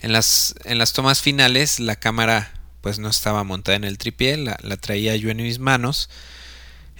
En 0.00 0.12
las, 0.12 0.54
en 0.64 0.78
las 0.78 0.92
tomas 0.92 1.20
finales 1.20 1.78
la 1.78 1.96
cámara 1.96 2.52
pues 2.80 2.98
no 2.98 3.08
estaba 3.08 3.44
montada 3.44 3.76
en 3.76 3.84
el 3.84 3.96
tripié, 3.96 4.36
la, 4.36 4.56
traía 4.76 5.14
yo 5.16 5.30
en 5.30 5.36
mis 5.38 5.60
manos, 5.60 6.10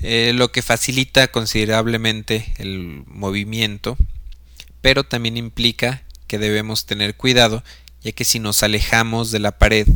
eh, 0.02 0.32
lo 0.34 0.50
que 0.50 0.62
facilita 0.62 1.28
considerablemente 1.28 2.52
el 2.58 3.04
movimiento, 3.06 3.96
pero 4.80 5.04
también 5.04 5.36
implica 5.36 6.02
que 6.26 6.38
debemos 6.38 6.86
tener 6.86 7.16
cuidado, 7.16 7.62
ya 8.02 8.12
que 8.12 8.24
si 8.24 8.38
nos 8.38 8.62
alejamos 8.62 9.30
de 9.30 9.38
la 9.38 9.58
pared, 9.58 9.86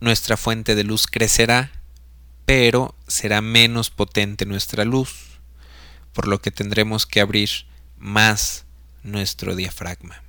nuestra 0.00 0.36
fuente 0.36 0.74
de 0.74 0.84
luz 0.84 1.06
crecerá, 1.06 1.72
pero 2.46 2.94
será 3.06 3.42
menos 3.42 3.90
potente 3.90 4.46
nuestra 4.46 4.84
luz, 4.84 5.40
por 6.12 6.26
lo 6.26 6.40
que 6.40 6.50
tendremos 6.50 7.04
que 7.04 7.20
abrir 7.20 7.50
más 7.98 8.64
nuestro 9.02 9.54
diafragma. 9.54 10.22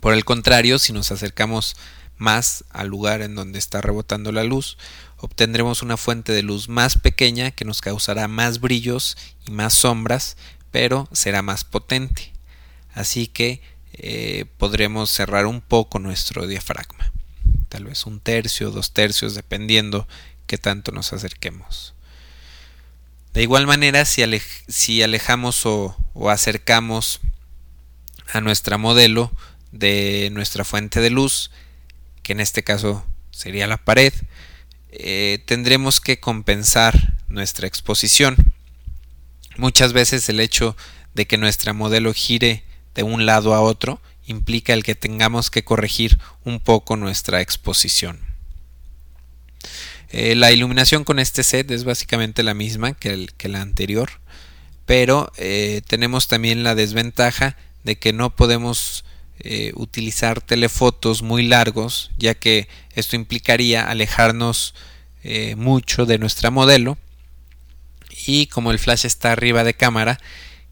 Por 0.00 0.14
el 0.14 0.24
contrario, 0.24 0.78
si 0.78 0.92
nos 0.92 1.10
acercamos 1.10 1.76
más 2.16 2.64
al 2.70 2.88
lugar 2.88 3.22
en 3.22 3.34
donde 3.34 3.58
está 3.58 3.80
rebotando 3.80 4.30
la 4.30 4.44
luz, 4.44 4.78
obtendremos 5.18 5.82
una 5.82 5.96
fuente 5.96 6.32
de 6.32 6.42
luz 6.42 6.68
más 6.68 6.98
pequeña 6.98 7.50
que 7.50 7.64
nos 7.64 7.80
causará 7.80 8.28
más 8.28 8.60
brillos 8.60 9.16
y 9.46 9.50
más 9.50 9.74
sombras, 9.74 10.36
pero 10.70 11.08
será 11.12 11.42
más 11.42 11.64
potente. 11.64 12.32
Así 12.94 13.26
que 13.26 13.60
eh, 13.92 14.46
podremos 14.58 15.10
cerrar 15.10 15.46
un 15.46 15.60
poco 15.60 15.98
nuestro 15.98 16.46
diafragma, 16.46 17.12
tal 17.68 17.84
vez 17.84 18.06
un 18.06 18.20
tercio, 18.20 18.70
dos 18.70 18.92
tercios, 18.92 19.34
dependiendo 19.34 20.06
que 20.46 20.58
tanto 20.58 20.92
nos 20.92 21.12
acerquemos. 21.12 21.94
De 23.34 23.42
igual 23.42 23.66
manera, 23.66 24.04
si, 24.04 25.02
alejamos 25.02 25.66
o 25.66 25.96
acercamos 26.30 27.20
a 28.32 28.40
nuestra 28.40 28.78
modelo 28.78 29.32
de 29.72 30.30
nuestra 30.32 30.64
fuente 30.64 31.00
de 31.00 31.10
luz, 31.10 31.50
que 32.22 32.32
en 32.32 32.40
este 32.40 32.62
caso 32.62 33.04
sería 33.30 33.66
la 33.66 33.76
pared, 33.76 34.12
eh, 34.90 35.42
tendremos 35.44 36.00
que 36.00 36.18
compensar 36.18 37.14
nuestra 37.28 37.66
exposición. 37.66 38.36
Muchas 39.56 39.92
veces 39.92 40.28
el 40.28 40.40
hecho 40.40 40.76
de 41.14 41.26
que 41.26 41.36
nuestra 41.36 41.72
modelo 41.72 42.14
gire 42.14 42.64
de 42.94 43.02
un 43.02 43.26
lado 43.26 43.54
a 43.54 43.60
otro 43.60 44.00
implica 44.26 44.72
el 44.72 44.82
que 44.82 44.94
tengamos 44.94 45.50
que 45.50 45.64
corregir 45.64 46.18
un 46.44 46.60
poco 46.60 46.96
nuestra 46.96 47.40
exposición. 47.40 48.20
Eh, 50.10 50.34
la 50.34 50.52
iluminación 50.52 51.04
con 51.04 51.18
este 51.18 51.44
set 51.44 51.70
es 51.70 51.84
básicamente 51.84 52.42
la 52.42 52.54
misma 52.54 52.94
que, 52.94 53.28
la 53.42 53.60
anterior, 53.60 54.10
pero 54.86 55.30
eh, 55.36 55.82
tenemos 55.86 56.28
también 56.28 56.62
la 56.62 56.74
desventaja 56.74 57.56
de 57.84 57.96
que 57.96 58.12
no 58.12 58.34
podemos 58.34 59.04
utilizar 59.74 60.40
telefotos 60.40 61.22
muy 61.22 61.46
largos, 61.46 62.10
ya 62.18 62.34
que 62.34 62.66
esto 62.98 63.16
implicaría 63.16 63.88
alejarnos 63.88 64.74
eh, 65.22 65.54
mucho 65.56 66.06
de 66.06 66.18
nuestra 66.18 66.50
modelo 66.50 66.98
y 68.26 68.46
como 68.46 68.70
el 68.70 68.78
flash 68.78 69.06
está 69.06 69.32
arriba 69.32 69.64
de 69.64 69.74
cámara, 69.74 70.18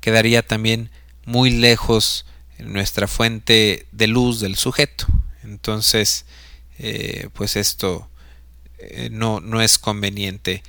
quedaría 0.00 0.46
también 0.46 0.90
muy 1.24 1.50
lejos 1.50 2.26
nuestra 2.58 3.06
fuente 3.06 3.86
de 3.92 4.06
luz 4.08 4.40
del 4.40 4.56
sujeto. 4.56 5.06
Entonces, 5.44 6.26
eh, 6.78 7.28
pues 7.32 7.56
esto 7.56 8.10
no, 9.10 9.40
no, 9.40 9.62
es 9.62 9.78
conveniente, 9.78 10.62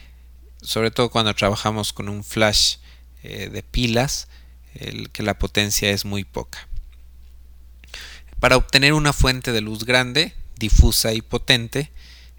sobre 0.61 0.91
todo 0.91 1.09
cuando 1.09 1.33
trabajamos 1.33 1.91
con 1.91 2.07
un 2.07 2.23
flash 2.23 2.77
de 3.21 3.63
pilas, 3.63 4.27
el, 4.75 5.09
que 5.09 5.23
la 5.23 5.37
potencia 5.37 5.89
es 5.89 6.05
muy 6.05 6.23
poca. 6.23 6.67
Para 8.39 8.57
obtener 8.57 8.93
una 8.93 9.13
fuente 9.13 9.51
de 9.51 9.61
luz 9.61 9.83
grande, 9.83 10.33
difusa 10.57 11.13
y 11.13 11.21
potente, 11.21 11.91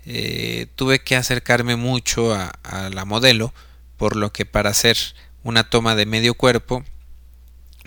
eh, 0.07 0.66
tuve 0.74 1.00
que 1.00 1.16
acercarme 1.16 1.76
mucho 1.76 2.35
a, 2.35 2.50
la 2.90 3.04
modelo, 3.04 3.52
por 3.96 4.16
lo 4.16 4.33
que 4.33 4.46
para 4.46 4.70
hacer 4.70 4.96
una 5.42 5.68
toma 5.68 5.94
de 5.96 6.07
medio 6.07 6.35
cuerpo, 6.35 6.85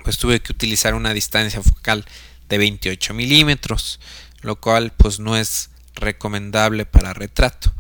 pues 0.04 0.17
tuve 0.17 0.39
que 0.39 0.52
utilizar 0.52 0.94
una 0.94 1.13
distancia 1.13 1.62
focal 1.62 2.06
de 2.48 2.58
28 2.58 3.13
milímetros, 3.13 4.00
lo 4.41 4.56
cual 4.58 4.94
pues 4.96 5.20
no 5.20 5.38
es 5.38 5.70
recomendable 5.96 6.86
para 6.86 7.13
retrato. 7.13 7.74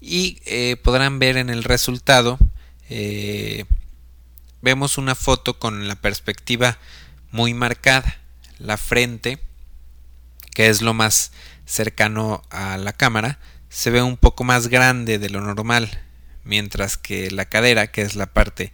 Y 0.00 0.38
eh, 0.46 0.76
podrán 0.76 1.18
ver 1.18 1.36
en 1.36 1.50
el 1.50 1.64
resultado, 1.64 2.38
eh, 2.88 3.64
vemos 4.62 4.98
una 4.98 5.14
foto 5.14 5.58
con 5.58 5.88
la 5.88 5.96
perspectiva 5.96 6.78
muy 7.32 7.52
marcada, 7.52 8.18
la 8.58 8.76
frente 8.76 9.38
que 10.58 10.66
es 10.66 10.82
lo 10.82 10.92
más 10.92 11.30
cercano 11.66 12.42
a 12.50 12.78
la 12.78 12.92
cámara, 12.92 13.38
se 13.68 13.90
ve 13.90 14.02
un 14.02 14.16
poco 14.16 14.42
más 14.42 14.66
grande 14.66 15.20
de 15.20 15.30
lo 15.30 15.40
normal, 15.40 16.02
mientras 16.42 16.96
que 16.96 17.30
la 17.30 17.44
cadera, 17.44 17.92
que 17.92 18.02
es 18.02 18.16
la 18.16 18.26
parte 18.26 18.72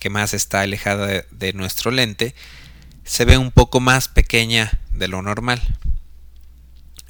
que 0.00 0.08
más 0.08 0.32
está 0.32 0.62
alejada 0.62 1.26
de, 1.30 1.52
nuestro 1.52 1.90
lente, 1.90 2.34
se 3.04 3.26
ve 3.26 3.36
un 3.36 3.50
poco 3.50 3.80
más 3.80 4.08
pequeña 4.08 4.80
de 4.94 5.08
lo 5.08 5.20
normal. 5.20 5.60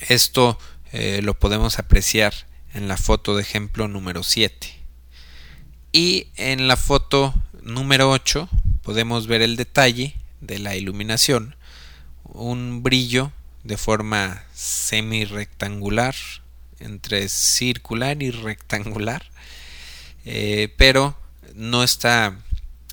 Esto 0.01 0.59
eh, 0.91 1.21
lo 1.23 1.39
podemos 1.39 1.79
apreciar 1.79 2.35
en 2.75 2.89
la 2.89 2.97
foto 2.97 3.37
de 3.37 3.43
ejemplo 3.43 3.87
número 3.87 4.25
7. 4.25 4.75
Y 5.93 6.33
en 6.35 6.67
la 6.67 6.77
foto 6.77 7.33
número 7.63 8.11
8 8.11 8.49
podemos 8.83 9.29
ver 9.29 9.43
el 9.43 9.55
detalle 9.55 10.17
de 10.41 10.59
la 10.59 10.75
iluminación, 10.75 11.55
un 12.25 12.83
brillo 12.83 13.31
de 13.67 13.77
forma 13.77 14.45
semi-rectangular, 14.55 16.15
entre 16.79 17.29
circular 17.29 18.23
y 18.23 18.31
rectangular, 18.31 19.25
eh, 20.25 20.73
pero 20.77 21.19
no 21.55 21.83
está, 21.83 22.37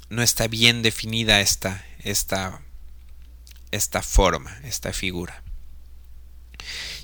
no 0.10 0.24
está 0.24 0.48
bien 0.48 0.82
definida 0.82 1.42
esta, 1.42 1.86
esta, 2.04 2.62
esta 3.72 4.02
forma, 4.02 4.58
esta 4.64 4.94
figura. 4.94 5.44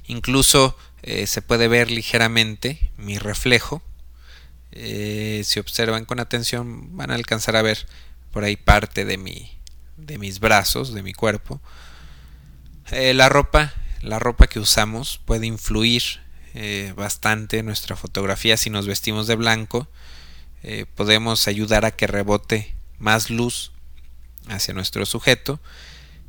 Incluso 0.07 0.75
eh, 1.03 1.27
se 1.27 1.41
puede 1.41 1.67
ver 1.67 1.91
ligeramente 1.91 2.91
mi 2.97 3.17
reflejo. 3.17 3.83
Eh, 4.71 5.41
si 5.45 5.59
observan 5.59 6.05
con 6.05 6.19
atención 6.19 6.95
van 6.95 7.11
a 7.11 7.15
alcanzar 7.15 7.55
a 7.55 7.61
ver 7.61 7.87
por 8.31 8.43
ahí 8.43 8.55
parte 8.55 9.05
de, 9.05 9.17
mi, 9.17 9.51
de 9.97 10.17
mis 10.17 10.39
brazos, 10.39 10.93
de 10.93 11.03
mi 11.03 11.13
cuerpo. 11.13 11.61
Eh, 12.91 13.13
la 13.13 13.29
ropa, 13.29 13.73
la 14.01 14.17
ropa 14.17 14.47
que 14.47 14.59
usamos 14.59 15.19
puede 15.23 15.45
influir 15.45 16.01
eh, 16.55 16.91
bastante 16.95 17.59
en 17.59 17.67
nuestra 17.67 17.95
fotografía. 17.95 18.57
Si 18.57 18.71
nos 18.71 18.87
vestimos 18.87 19.27
de 19.27 19.35
blanco, 19.35 19.87
eh, 20.63 20.85
podemos 20.95 21.47
ayudar 21.47 21.85
a 21.85 21.91
que 21.91 22.07
rebote 22.07 22.73
más 22.97 23.29
luz 23.29 23.71
hacia 24.47 24.73
nuestro 24.73 25.05
sujeto. 25.05 25.59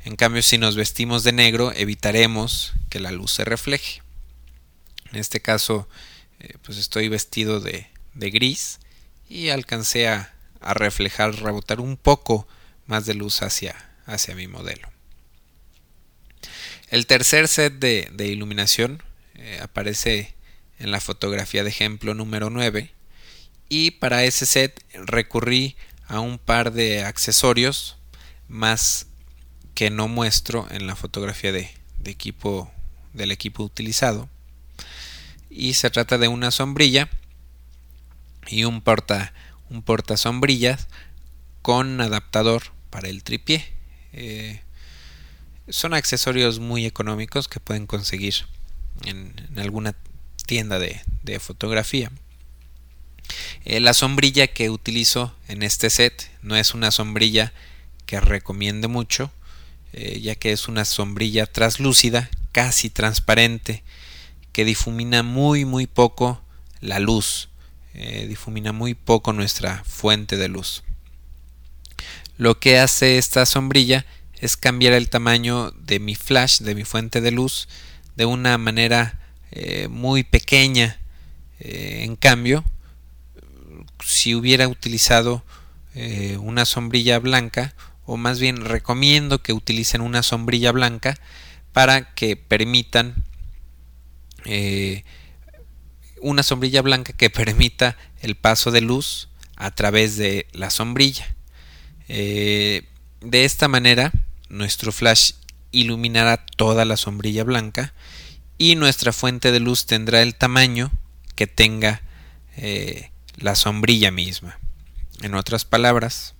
En 0.05 0.15
cambio, 0.15 0.43
si 0.43 0.59
nos 0.59 0.75
vestimos 0.75 1.23
de 1.23 1.31
negro, 1.31 1.71
evitaremos 1.73 2.73
que 2.89 2.99
la 2.99 3.11
luz 3.11 3.31
se 3.31 3.45
refleje. 3.45 4.03
En 5.11 5.19
este 5.19 5.41
caso, 5.41 5.87
pues 6.63 6.77
estoy 6.77 7.07
vestido 7.07 7.59
de, 7.59 7.87
gris 8.13 8.79
y 9.29 9.49
alcancé 9.49 10.07
a, 10.07 10.33
reflejar, 10.61 11.33
rebotar 11.35 11.79
un 11.79 11.97
poco 11.97 12.47
más 12.85 13.05
de 13.07 13.15
luz 13.15 13.41
hacia, 13.41 13.75
hacia 14.05 14.35
mi 14.35 14.47
modelo. 14.47 14.90
El 16.91 17.07
tercer 17.07 17.47
set 17.47 17.79
de, 17.79 18.27
iluminación 18.27 19.01
eh, 19.35 19.59
aparece 19.61 20.35
en 20.77 20.91
la 20.91 20.99
fotografía 20.99 21.63
de 21.63 21.69
ejemplo 21.69 22.13
número 22.13 22.49
9 22.49 22.91
y 23.69 23.91
para 23.91 24.25
ese 24.25 24.45
set 24.45 24.83
recurrí 24.93 25.77
a 26.07 26.19
un 26.19 26.37
par 26.37 26.73
de 26.73 27.05
accesorios 27.05 27.95
más 28.49 29.07
que 29.73 29.89
no 29.89 30.09
muestro 30.09 30.67
en 30.69 30.85
la 30.85 30.97
fotografía 30.97 31.53
de, 31.53 31.71
equipo 32.03 32.69
del 33.13 33.31
equipo 33.31 33.63
utilizado. 33.63 34.27
Y 35.49 35.75
se 35.75 35.91
trata 35.91 36.17
de 36.17 36.27
una 36.27 36.51
sombrilla 36.51 37.09
y 38.47 38.65
un 38.65 38.81
porta 38.81 39.33
un 39.69 39.81
porta 39.81 40.17
sombrillas 40.17 40.89
con 41.61 42.01
adaptador 42.01 42.63
para 42.89 43.07
el 43.07 43.23
tripié. 43.23 43.65
Eh, 44.11 44.59
son 45.69 45.93
accesorios 45.93 46.59
muy 46.59 46.85
económicos 46.85 47.47
que 47.47 47.59
pueden 47.59 47.87
conseguir 47.87 48.35
en, 49.05 49.33
alguna 49.57 49.95
tienda 50.45 50.79
de, 50.79 51.01
fotografía 51.39 52.11
eh, 53.63 53.79
la 53.79 53.93
sombrilla 53.93 54.47
que 54.47 54.69
utilizo 54.69 55.33
en 55.47 55.63
este 55.63 55.89
set 55.89 56.29
no 56.41 56.57
es 56.57 56.73
una 56.73 56.91
sombrilla 56.91 57.53
que 58.05 58.19
recomiende 58.19 58.89
mucho, 58.89 59.31
eh, 59.93 60.19
ya 60.19 60.35
que 60.35 60.51
es 60.51 60.67
una 60.67 60.83
sombrilla 60.83 61.45
translúcida, 61.45 62.29
casi 62.51 62.89
transparente, 62.89 63.83
que 64.51 64.65
difumina 64.65 65.23
muy 65.23 65.63
muy 65.63 65.87
poco 65.87 66.41
la 66.81 66.99
luz, 66.99 67.47
eh, 67.93 68.25
difumina 68.27 68.73
muy 68.73 68.95
poco 68.95 69.31
nuestra 69.31 69.83
fuente 69.85 70.35
de 70.35 70.49
luz. 70.49 70.83
Lo 72.37 72.59
que 72.59 72.79
hace 72.79 73.17
esta 73.17 73.45
sombrilla 73.45 74.05
es 74.41 74.57
cambiar 74.57 74.91
el 74.93 75.09
tamaño 75.09 75.71
de 75.71 75.99
mi 75.99 76.15
flash, 76.15 76.59
de 76.59 76.75
mi 76.75 76.83
fuente 76.83 77.21
de 77.21 77.31
luz, 77.31 77.69
de 78.17 78.25
una 78.25 78.57
manera 78.57 79.17
muy 79.89 80.23
pequeña. 80.23 80.99
en 81.59 82.15
cambio, 82.15 82.65
si 84.03 84.35
hubiera 84.35 84.67
utilizado 84.67 85.43
eh, 85.93 86.37
una 86.37 86.65
sombrilla 86.65 87.19
blanca 87.19 87.73
o 88.05 88.17
más 88.17 88.39
bien 88.39 88.65
recomiendo 88.65 89.41
que 89.41 89.53
utilicen 89.53 90.01
una 90.01 90.23
sombrilla 90.23 90.71
blanca 90.71 91.17
para 91.73 92.13
que 92.13 92.35
permitan 92.35 93.23
eh, 94.45 95.03
una 96.21 96.43
sombrilla 96.43 96.81
blanca 96.81 97.13
que 97.13 97.29
permita 97.29 97.97
el 98.21 98.35
paso 98.35 98.71
de 98.71 98.81
luz 98.81 99.29
a 99.55 99.71
través 99.71 100.17
de 100.17 100.47
la 100.53 100.69
sombrilla 100.69 101.35
eh, 102.07 102.87
de 103.21 103.45
esta 103.45 103.67
manera 103.67 104.11
nuestro 104.51 104.91
flash 104.91 105.31
iluminará 105.71 106.45
toda 106.45 106.85
la 106.85 106.97
sombrilla 106.97 107.43
blanca 107.43 107.93
y 108.57 108.75
nuestra 108.75 109.13
fuente 109.13 109.51
de 109.51 109.59
luz 109.59 109.85
tendrá 109.85 110.21
el 110.21 110.35
tamaño 110.35 110.91
que 111.35 111.47
tenga 111.47 112.01
la 113.37 113.55
sombrilla 113.55 114.11
misma. 114.11 114.59
En 115.21 115.33
otras 115.33 115.65
palabras, 115.65 116.35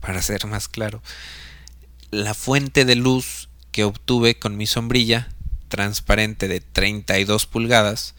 para 0.00 0.22
ser 0.22 0.46
más 0.46 0.66
claro, 0.66 1.02
la 2.10 2.34
fuente 2.34 2.84
de 2.84 2.96
luz 2.96 3.48
que 3.70 3.84
obtuve 3.84 4.38
con 4.38 4.56
mi 4.56 4.66
sombrilla 4.66 5.28
transparente 5.68 6.48
de 6.48 6.60
32 6.60 7.46
pulgadas 7.46 8.14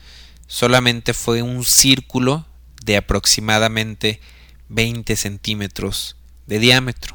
solamente 0.47 1.13
fue 1.13 1.41
un 1.41 1.65
círculo 1.65 2.45
de 2.83 2.97
aproximadamente 2.97 4.21
20 4.69 5.15
centímetros 5.15 6.17
de 6.45 6.59
diámetro. 6.59 7.14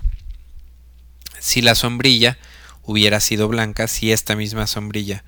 Si 1.40 1.62
la 1.62 1.74
sombrilla 1.74 2.38
hubiera 2.84 3.18
sido 3.18 3.48
blanca, 3.48 3.88
si 3.88 4.12
esta 4.12 4.36
misma 4.36 4.66
sombrilla 4.66 5.24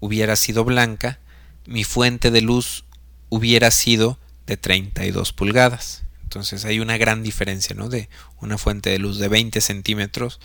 hubiera 0.00 0.36
sido 0.36 0.64
blanca, 0.64 1.18
mi 1.66 1.84
fuente 1.84 2.30
de 2.30 2.42
luz 2.42 2.84
hubiera 3.30 3.70
sido 3.70 4.18
de 4.46 4.56
32 4.56 5.32
pulgadas. 5.32 6.02
Entonces 6.22 6.64
hay 6.64 6.80
una 6.80 6.96
gran 6.98 7.22
diferencia, 7.22 7.74
¿no? 7.74 7.88
De 7.88 8.08
una 8.40 8.58
fuente 8.58 8.90
de 8.90 8.98
luz 8.98 9.18
de 9.18 9.28
20 9.28 9.60
centímetros 9.60 10.40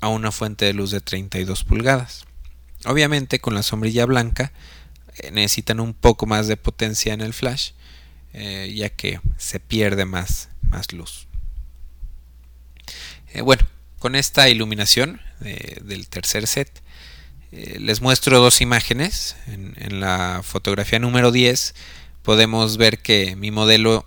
a 0.00 0.08
una 0.08 0.32
fuente 0.32 0.64
de 0.64 0.72
luz 0.72 0.90
de 0.90 1.00
32 1.00 1.64
pulgadas. 1.64 2.26
Obviamente 2.84 3.38
con 3.38 3.54
la 3.54 3.62
sombrilla 3.62 4.06
blanca 4.06 4.52
eh, 5.16 5.30
necesitan 5.30 5.80
un 5.80 5.94
poco 5.94 6.26
más 6.26 6.48
de 6.48 6.56
potencia 6.56 7.12
en 7.12 7.20
el 7.20 7.34
flash, 7.34 7.72
eh, 8.32 8.72
ya 8.74 8.88
que 8.88 9.20
se 9.36 9.60
pierde 9.60 10.04
más, 10.04 10.48
luz. 10.92 11.26
Eh, 13.32 13.42
bueno, 13.42 13.62
con 14.00 14.16
esta 14.16 14.48
iluminación 14.48 15.20
del 15.40 16.08
tercer 16.08 16.46
set, 16.46 16.82
les 17.52 18.00
muestro 18.00 18.40
dos 18.40 18.62
imágenes. 18.62 19.36
En, 19.46 19.74
en 19.76 20.00
la 20.00 20.40
fotografía 20.42 20.98
número 20.98 21.30
10 21.30 21.74
podemos 22.22 22.78
ver 22.78 23.00
que 23.00 23.36
mi 23.36 23.50
modelo 23.50 24.06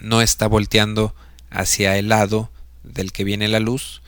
no 0.00 0.20
está 0.20 0.46
volteando 0.46 1.14
hacia 1.50 1.96
el 1.96 2.10
lado 2.10 2.50
del 2.82 3.10
que 3.10 3.24
viene 3.24 3.48
la 3.48 3.58
luz. 3.58 4.02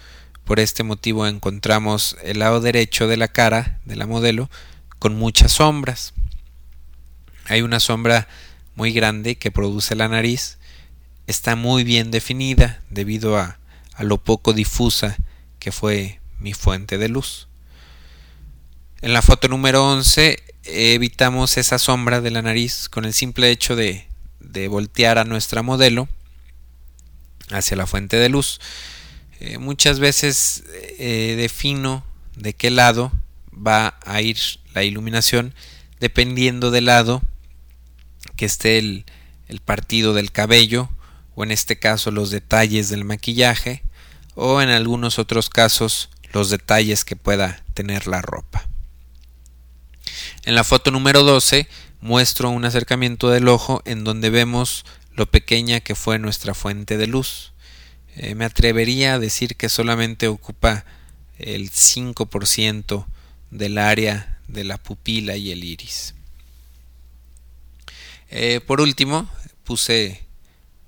Por 0.44 0.60
este 0.60 0.82
motivo 0.82 1.26
encontramos 1.26 2.16
el 2.22 2.40
lado 2.40 2.60
derecho 2.60 3.08
de 3.08 3.16
la 3.16 3.28
cara 3.28 3.80
de 3.86 3.96
la 3.96 4.06
modelo 4.06 4.50
con 4.98 5.16
muchas 5.16 5.52
sombras. 5.52 6.12
Hay 7.46 7.62
una 7.62 7.80
sombra 7.80 8.28
muy 8.74 8.92
grande 8.92 9.36
que 9.36 9.50
produce 9.50 9.94
la 9.94 10.08
nariz. 10.08 10.58
Está 11.26 11.56
muy 11.56 11.82
bien 11.82 12.10
definida 12.10 12.82
debido 12.90 13.38
a, 13.38 13.58
a 13.96 14.04
lo 14.04 14.18
poco 14.18 14.52
difusa 14.52 15.16
que 15.58 15.72
fue 15.72 16.20
mi 16.38 16.52
fuente 16.52 16.98
de 16.98 17.08
luz. 17.08 17.48
En 19.00 19.12
la 19.12 19.22
foto 19.22 19.48
número 19.48 19.84
11 19.84 20.42
evitamos 20.64 21.56
esa 21.56 21.78
sombra 21.78 22.20
de 22.20 22.30
la 22.30 22.42
nariz 22.42 22.88
con 22.88 23.04
el 23.04 23.14
simple 23.14 23.50
hecho 23.50 23.76
de, 23.76 24.06
de 24.40 24.68
voltear 24.68 25.18
a 25.18 25.24
nuestra 25.24 25.62
modelo 25.62 26.08
hacia 27.50 27.76
la 27.76 27.86
fuente 27.86 28.16
de 28.16 28.28
luz. 28.28 28.60
Eh, 29.40 29.58
muchas 29.58 29.98
veces 29.98 30.64
eh, 30.98 31.34
defino 31.36 32.04
de 32.36 32.54
qué 32.54 32.70
lado 32.70 33.12
va 33.52 33.98
a 34.04 34.20
ir 34.20 34.38
la 34.74 34.82
iluminación 34.82 35.54
dependiendo 36.00 36.70
del 36.70 36.86
lado 36.86 37.22
que 38.36 38.44
esté 38.44 38.78
el, 38.78 39.04
el 39.48 39.60
partido 39.60 40.14
del 40.14 40.32
cabello 40.32 40.90
o 41.36 41.44
en 41.44 41.52
este 41.52 41.78
caso 41.78 42.10
los 42.10 42.30
detalles 42.30 42.88
del 42.88 43.04
maquillaje 43.04 43.84
o 44.34 44.60
en 44.60 44.70
algunos 44.70 45.20
otros 45.20 45.48
casos 45.48 46.10
los 46.32 46.50
detalles 46.50 47.04
que 47.04 47.14
pueda 47.14 47.62
tener 47.74 48.08
la 48.08 48.20
ropa. 48.20 48.66
En 50.44 50.56
la 50.56 50.64
foto 50.64 50.90
número 50.90 51.22
12 51.22 51.68
muestro 52.00 52.50
un 52.50 52.64
acercamiento 52.64 53.30
del 53.30 53.48
ojo 53.48 53.82
en 53.84 54.02
donde 54.02 54.30
vemos 54.30 54.84
lo 55.14 55.26
pequeña 55.26 55.80
que 55.80 55.94
fue 55.94 56.18
nuestra 56.18 56.54
fuente 56.54 56.96
de 56.98 57.06
luz. 57.06 57.52
Eh, 58.16 58.34
me 58.34 58.44
atrevería 58.44 59.14
a 59.14 59.18
decir 59.18 59.56
que 59.56 59.68
solamente 59.68 60.28
ocupa 60.28 60.84
el 61.38 61.70
5% 61.70 63.06
del 63.50 63.78
área 63.78 64.38
de 64.48 64.64
la 64.64 64.78
pupila 64.78 65.36
y 65.36 65.50
el 65.50 65.64
iris. 65.64 66.14
Eh, 68.30 68.60
por 68.66 68.80
último, 68.80 69.28
puse, 69.64 70.25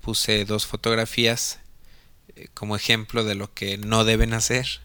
puse 0.09 0.43
dos 0.43 0.65
fotografías 0.65 1.59
eh, 2.35 2.47
como 2.55 2.75
ejemplo 2.75 3.23
de 3.23 3.35
lo 3.35 3.53
que 3.53 3.77
no 3.77 4.05
deben 4.05 4.33
hacer 4.33 4.81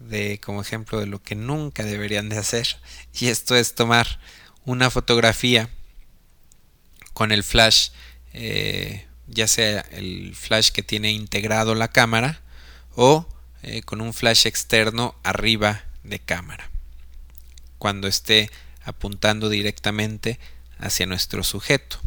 de 0.00 0.40
como 0.40 0.60
ejemplo 0.62 0.98
de 0.98 1.06
lo 1.06 1.22
que 1.22 1.36
nunca 1.36 1.84
deberían 1.84 2.28
de 2.28 2.36
hacer. 2.36 2.66
Y 3.14 3.28
esto 3.28 3.54
es 3.54 3.76
tomar 3.76 4.18
una 4.64 4.90
fotografía 4.90 5.70
con 7.12 7.30
el 7.30 7.44
flash 7.44 7.90
eh, 8.32 9.06
ya 9.28 9.46
sea 9.46 9.86
el 9.92 10.34
flash 10.34 10.70
que 10.70 10.82
tiene 10.82 11.12
integrado 11.12 11.76
la 11.76 11.86
cámara 11.86 12.40
o 12.96 13.28
eh, 13.62 13.82
con 13.82 14.00
un 14.00 14.12
flash 14.12 14.48
externo 14.48 15.14
arriba 15.22 15.84
de 16.02 16.18
cámara 16.18 16.68
cuando 17.78 18.08
esté 18.08 18.50
apuntando 18.82 19.48
directamente 19.48 20.40
hacia 20.80 21.06
nuestro 21.06 21.44
sujeto 21.44 22.00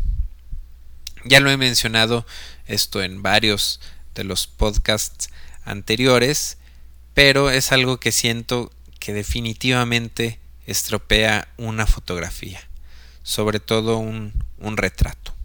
ya 1.25 1.39
lo 1.39 1.49
he 1.51 1.57
mencionado 1.57 2.25
esto 2.65 3.01
en 3.03 3.21
varios 3.21 3.79
de 4.15 4.23
los 4.23 4.47
podcasts 4.47 5.29
anteriores 5.63 6.57
pero 7.19 7.49
es 7.49 7.73
algo 7.73 7.99
que 7.99 8.13
siento 8.13 8.71
que 8.97 9.13
definitivamente 9.13 10.39
estropea 10.65 11.49
una 11.57 11.85
fotografía, 11.85 12.61
sobre 13.23 13.59
todo 13.59 13.97
un, 13.97 14.33
retrato. 14.77 15.35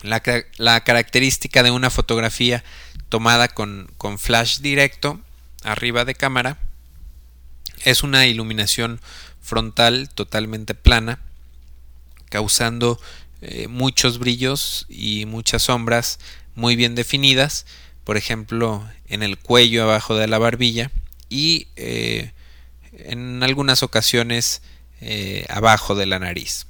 La, 0.00 0.22
la, 0.56 0.82
característica 0.82 1.62
de 1.62 1.70
una 1.70 1.90
fotografía 1.90 2.64
tomada 3.10 3.48
con, 3.48 3.92
con, 3.98 4.18
flash 4.18 4.60
directo 4.60 5.20
arriba 5.62 6.06
de 6.06 6.14
cámara 6.14 6.58
es 7.84 8.02
una 8.02 8.26
iluminación 8.26 9.02
frontal 9.42 10.08
totalmente 10.08 10.74
plana, 10.74 11.20
causando 12.30 12.98
eh, 13.44 13.68
muchos 13.68 14.18
brillos 14.18 14.86
y 14.88 15.26
muchas 15.26 15.62
sombras 15.62 16.18
muy 16.54 16.76
bien 16.76 16.94
definidas 16.94 17.66
por 18.04 18.18
ejemplo, 18.18 18.86
en 19.06 19.22
el 19.22 19.38
cuello 19.38 19.82
abajo 19.82 20.14
de 20.14 20.28
la 20.28 20.38
barbilla 20.38 20.90
y 21.30 21.68
eh, 21.76 22.32
en 22.92 23.42
algunas 23.42 23.82
ocasiones 23.82 24.62
eh, 25.00 25.46
abajo 25.48 25.94
de 25.94 26.06
la 26.06 26.18
nariz. 26.18 26.66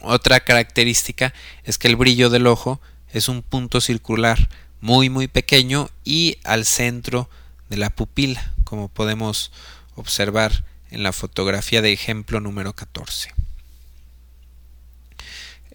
Otra 0.00 0.40
característica 0.40 1.32
es 1.64 1.78
que 1.78 1.88
el 1.88 1.96
brillo 1.96 2.28
del 2.28 2.46
ojo 2.48 2.80
es 3.12 3.28
un 3.28 3.42
punto 3.42 3.80
circular 3.80 4.48
muy 4.80 5.10
muy 5.10 5.28
pequeño 5.28 5.90
y 6.04 6.38
al 6.42 6.64
centro 6.64 7.30
de 7.68 7.76
la 7.76 7.90
pupila, 7.90 8.54
como 8.64 8.88
podemos 8.88 9.52
observar 9.94 10.64
en 10.90 11.02
la 11.02 11.12
fotografía 11.12 11.82
de 11.82 11.92
ejemplo 11.92 12.40
número 12.40 12.74
14. 12.74 13.39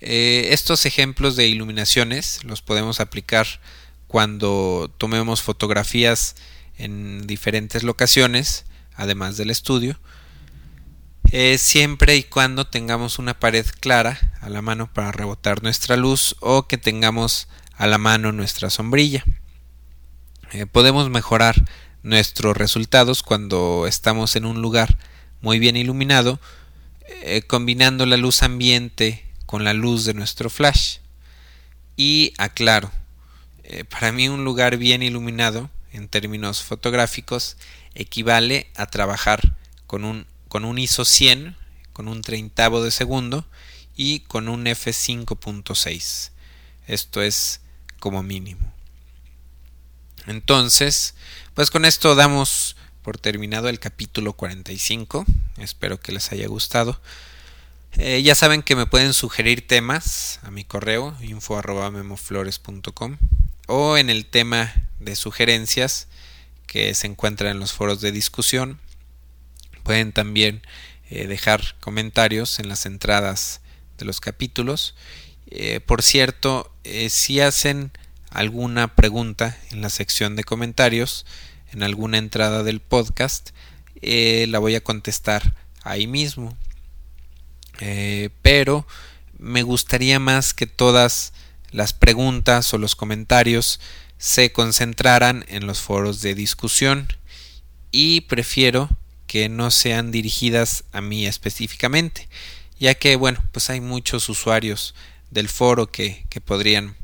Eh, 0.02 0.50
estos 0.52 0.86
ejemplos 0.86 1.36
de 1.36 1.48
iluminaciones 1.48 2.44
los 2.44 2.62
podemos 2.62 3.00
aplicar 3.00 3.48
cuando 4.08 4.94
tomemos 4.98 5.42
fotografías 5.42 6.36
en 6.78 7.26
diferentes 7.28 7.84
locaciones, 7.84 8.66
además 8.96 9.38
del 9.38 9.50
estudio, 9.50 10.00
eh, 11.32 11.58
siempre 11.58 12.16
y 12.16 12.24
cuando 12.24 12.68
tengamos 12.68 13.20
una 13.20 13.40
pared 13.40 13.66
clara 13.80 14.32
a 14.42 14.50
la 14.50 14.62
mano 14.62 14.92
para 14.94 15.12
rebotar 15.12 15.64
nuestra 15.64 15.98
luz 15.98 16.36
o 16.40 16.68
que 16.68 16.78
tengamos 16.78 17.48
a 17.76 17.88
la 17.88 17.98
mano 17.98 18.32
nuestra 18.32 18.70
sombrilla. 18.70 19.24
Eh, 20.52 20.66
podemos 20.66 21.10
mejorar 21.10 21.56
nuestros 22.04 22.56
resultados 22.56 23.24
cuando 23.24 23.88
estamos 23.88 24.36
en 24.36 24.46
un 24.46 24.62
lugar 24.62 24.98
muy 25.42 25.60
bien 25.60 25.76
iluminado, 25.76 26.40
eh, 27.24 27.42
combinando 27.42 28.06
la 28.06 28.18
luz 28.18 28.44
ambiente 28.44 29.26
con 29.46 29.64
la 29.64 29.74
luz 29.74 30.06
de 30.06 30.14
nuestro 30.14 30.50
flash. 30.50 30.98
Y 31.98 32.34
aclaro, 32.38 32.92
para 33.90 34.12
mí 34.12 34.28
un 34.28 34.44
lugar 34.44 34.78
bien 34.78 35.04
iluminado, 35.04 35.70
en 35.92 36.08
términos 36.10 36.62
fotográficos, 36.62 37.58
equivale 37.94 38.70
a 38.76 38.86
trabajar 38.88 39.56
con 39.88 40.04
un 40.04 40.28
con 40.56 40.64
un 40.64 40.80
ISO 40.80 41.04
100, 41.04 41.58
con 41.92 42.08
un 42.08 42.22
treintavo 42.22 42.82
de 42.82 42.90
segundo 42.90 43.46
y 43.94 44.22
con 44.22 44.48
un 44.48 44.64
f5.6. 44.68 46.32
Esto 46.88 47.22
es 47.22 47.60
como 48.00 48.24
mínimo. 48.24 48.72
Entonces, 50.28 51.14
pues 51.54 51.70
con 51.70 51.84
esto 51.84 52.16
damos 52.16 52.78
por 53.02 53.18
terminado 53.18 53.68
el 53.68 53.82
capítulo 53.82 54.32
45. 54.32 55.26
Espero 55.58 56.00
que 56.00 56.14
les 56.14 56.32
haya 56.32 56.48
gustado. 56.48 57.02
Eh, 57.98 58.22
ya 58.24 58.36
saben 58.36 58.62
que 58.62 58.76
me 58.76 58.86
pueden 58.86 59.14
sugerir 59.14 59.66
temas 59.66 60.42
a 60.44 60.52
mi 60.52 60.66
correo 60.66 61.16
info.memoflores.com 61.22 63.18
o 63.68 63.98
en 63.98 64.10
el 64.10 64.26
tema 64.26 64.74
de 65.00 65.16
sugerencias 65.16 66.10
que 66.68 66.94
se 66.94 67.08
encuentra 67.08 67.52
en 67.52 67.60
los 67.60 67.72
foros 67.72 68.02
de 68.02 68.12
discusión 68.12 68.82
Pueden 69.84 70.12
también 70.12 70.62
eh, 71.10 71.28
dejar 71.28 71.76
comentarios 71.80 72.60
en 72.60 72.68
las 72.68 72.86
entradas 72.88 73.62
de 74.00 74.06
los 74.06 74.20
capítulos. 74.20 74.96
Eh, 75.46 75.80
por 75.80 76.02
cierto, 76.02 76.74
si 77.10 77.40
hacen 77.40 77.92
alguna 78.32 78.96
pregunta 78.96 79.58
en 79.70 79.82
la 79.82 79.92
sección 79.92 80.36
de 80.36 80.44
comentarios, 80.44 81.28
en 81.72 81.84
alguna 81.84 82.18
entrada 82.18 82.64
del 82.64 82.80
podcast, 82.80 83.52
la 84.02 84.58
voy 84.58 84.74
a 84.74 84.84
contestar 84.84 85.54
ahí 85.84 86.08
mismo. 86.08 86.58
Pero 88.42 88.88
me 89.38 89.64
gustaría 89.64 90.20
más 90.20 90.54
que 90.54 90.68
todas 90.68 91.34
las 91.72 91.94
preguntas 91.94 92.74
o 92.74 92.78
los 92.78 92.96
comentarios 92.96 93.80
se 94.18 94.52
concentraran 94.52 95.46
en 95.48 95.68
los 95.68 95.82
foros 95.82 96.22
de 96.22 96.36
discusión 96.36 97.08
y 97.92 98.22
prefiero 98.22 98.90
que 99.28 99.50
no 99.50 99.72
sean 99.72 100.12
dirigidas 100.12 100.84
a 100.92 101.02
mí 101.02 101.26
específicamente, 101.26 102.30
ya 102.80 102.96
que, 102.96 103.16
bueno, 103.16 103.44
pues 103.52 103.70
hay 103.70 103.82
muchos 103.82 104.30
usuarios 104.30 104.96
del 105.32 105.50
foro 105.50 105.92
que, 105.92 106.26
podrían 106.46 106.96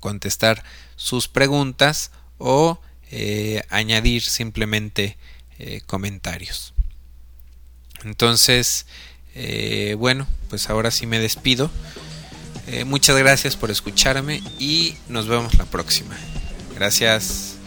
contestar 0.00 0.64
sus 0.96 1.28
preguntas 1.28 2.12
o 2.38 2.80
eh, 3.10 3.62
añadir 3.68 4.22
simplemente 4.22 5.16
eh, 5.58 5.80
comentarios. 5.86 6.74
Entonces, 8.04 8.86
eh, 9.38 9.94
bueno, 9.98 10.26
pues 10.50 10.68
ahora 10.68 10.90
sí 10.90 11.06
me 11.06 11.18
despido. 11.20 11.70
muchas 12.84 13.16
gracias 13.16 13.56
por 13.56 13.70
escucharme 13.70 14.42
y 14.58 14.94
nos 15.08 15.26
vemos 15.26 15.54
la 15.56 15.64
próxima. 15.64 16.16
Gracias. 16.74 17.57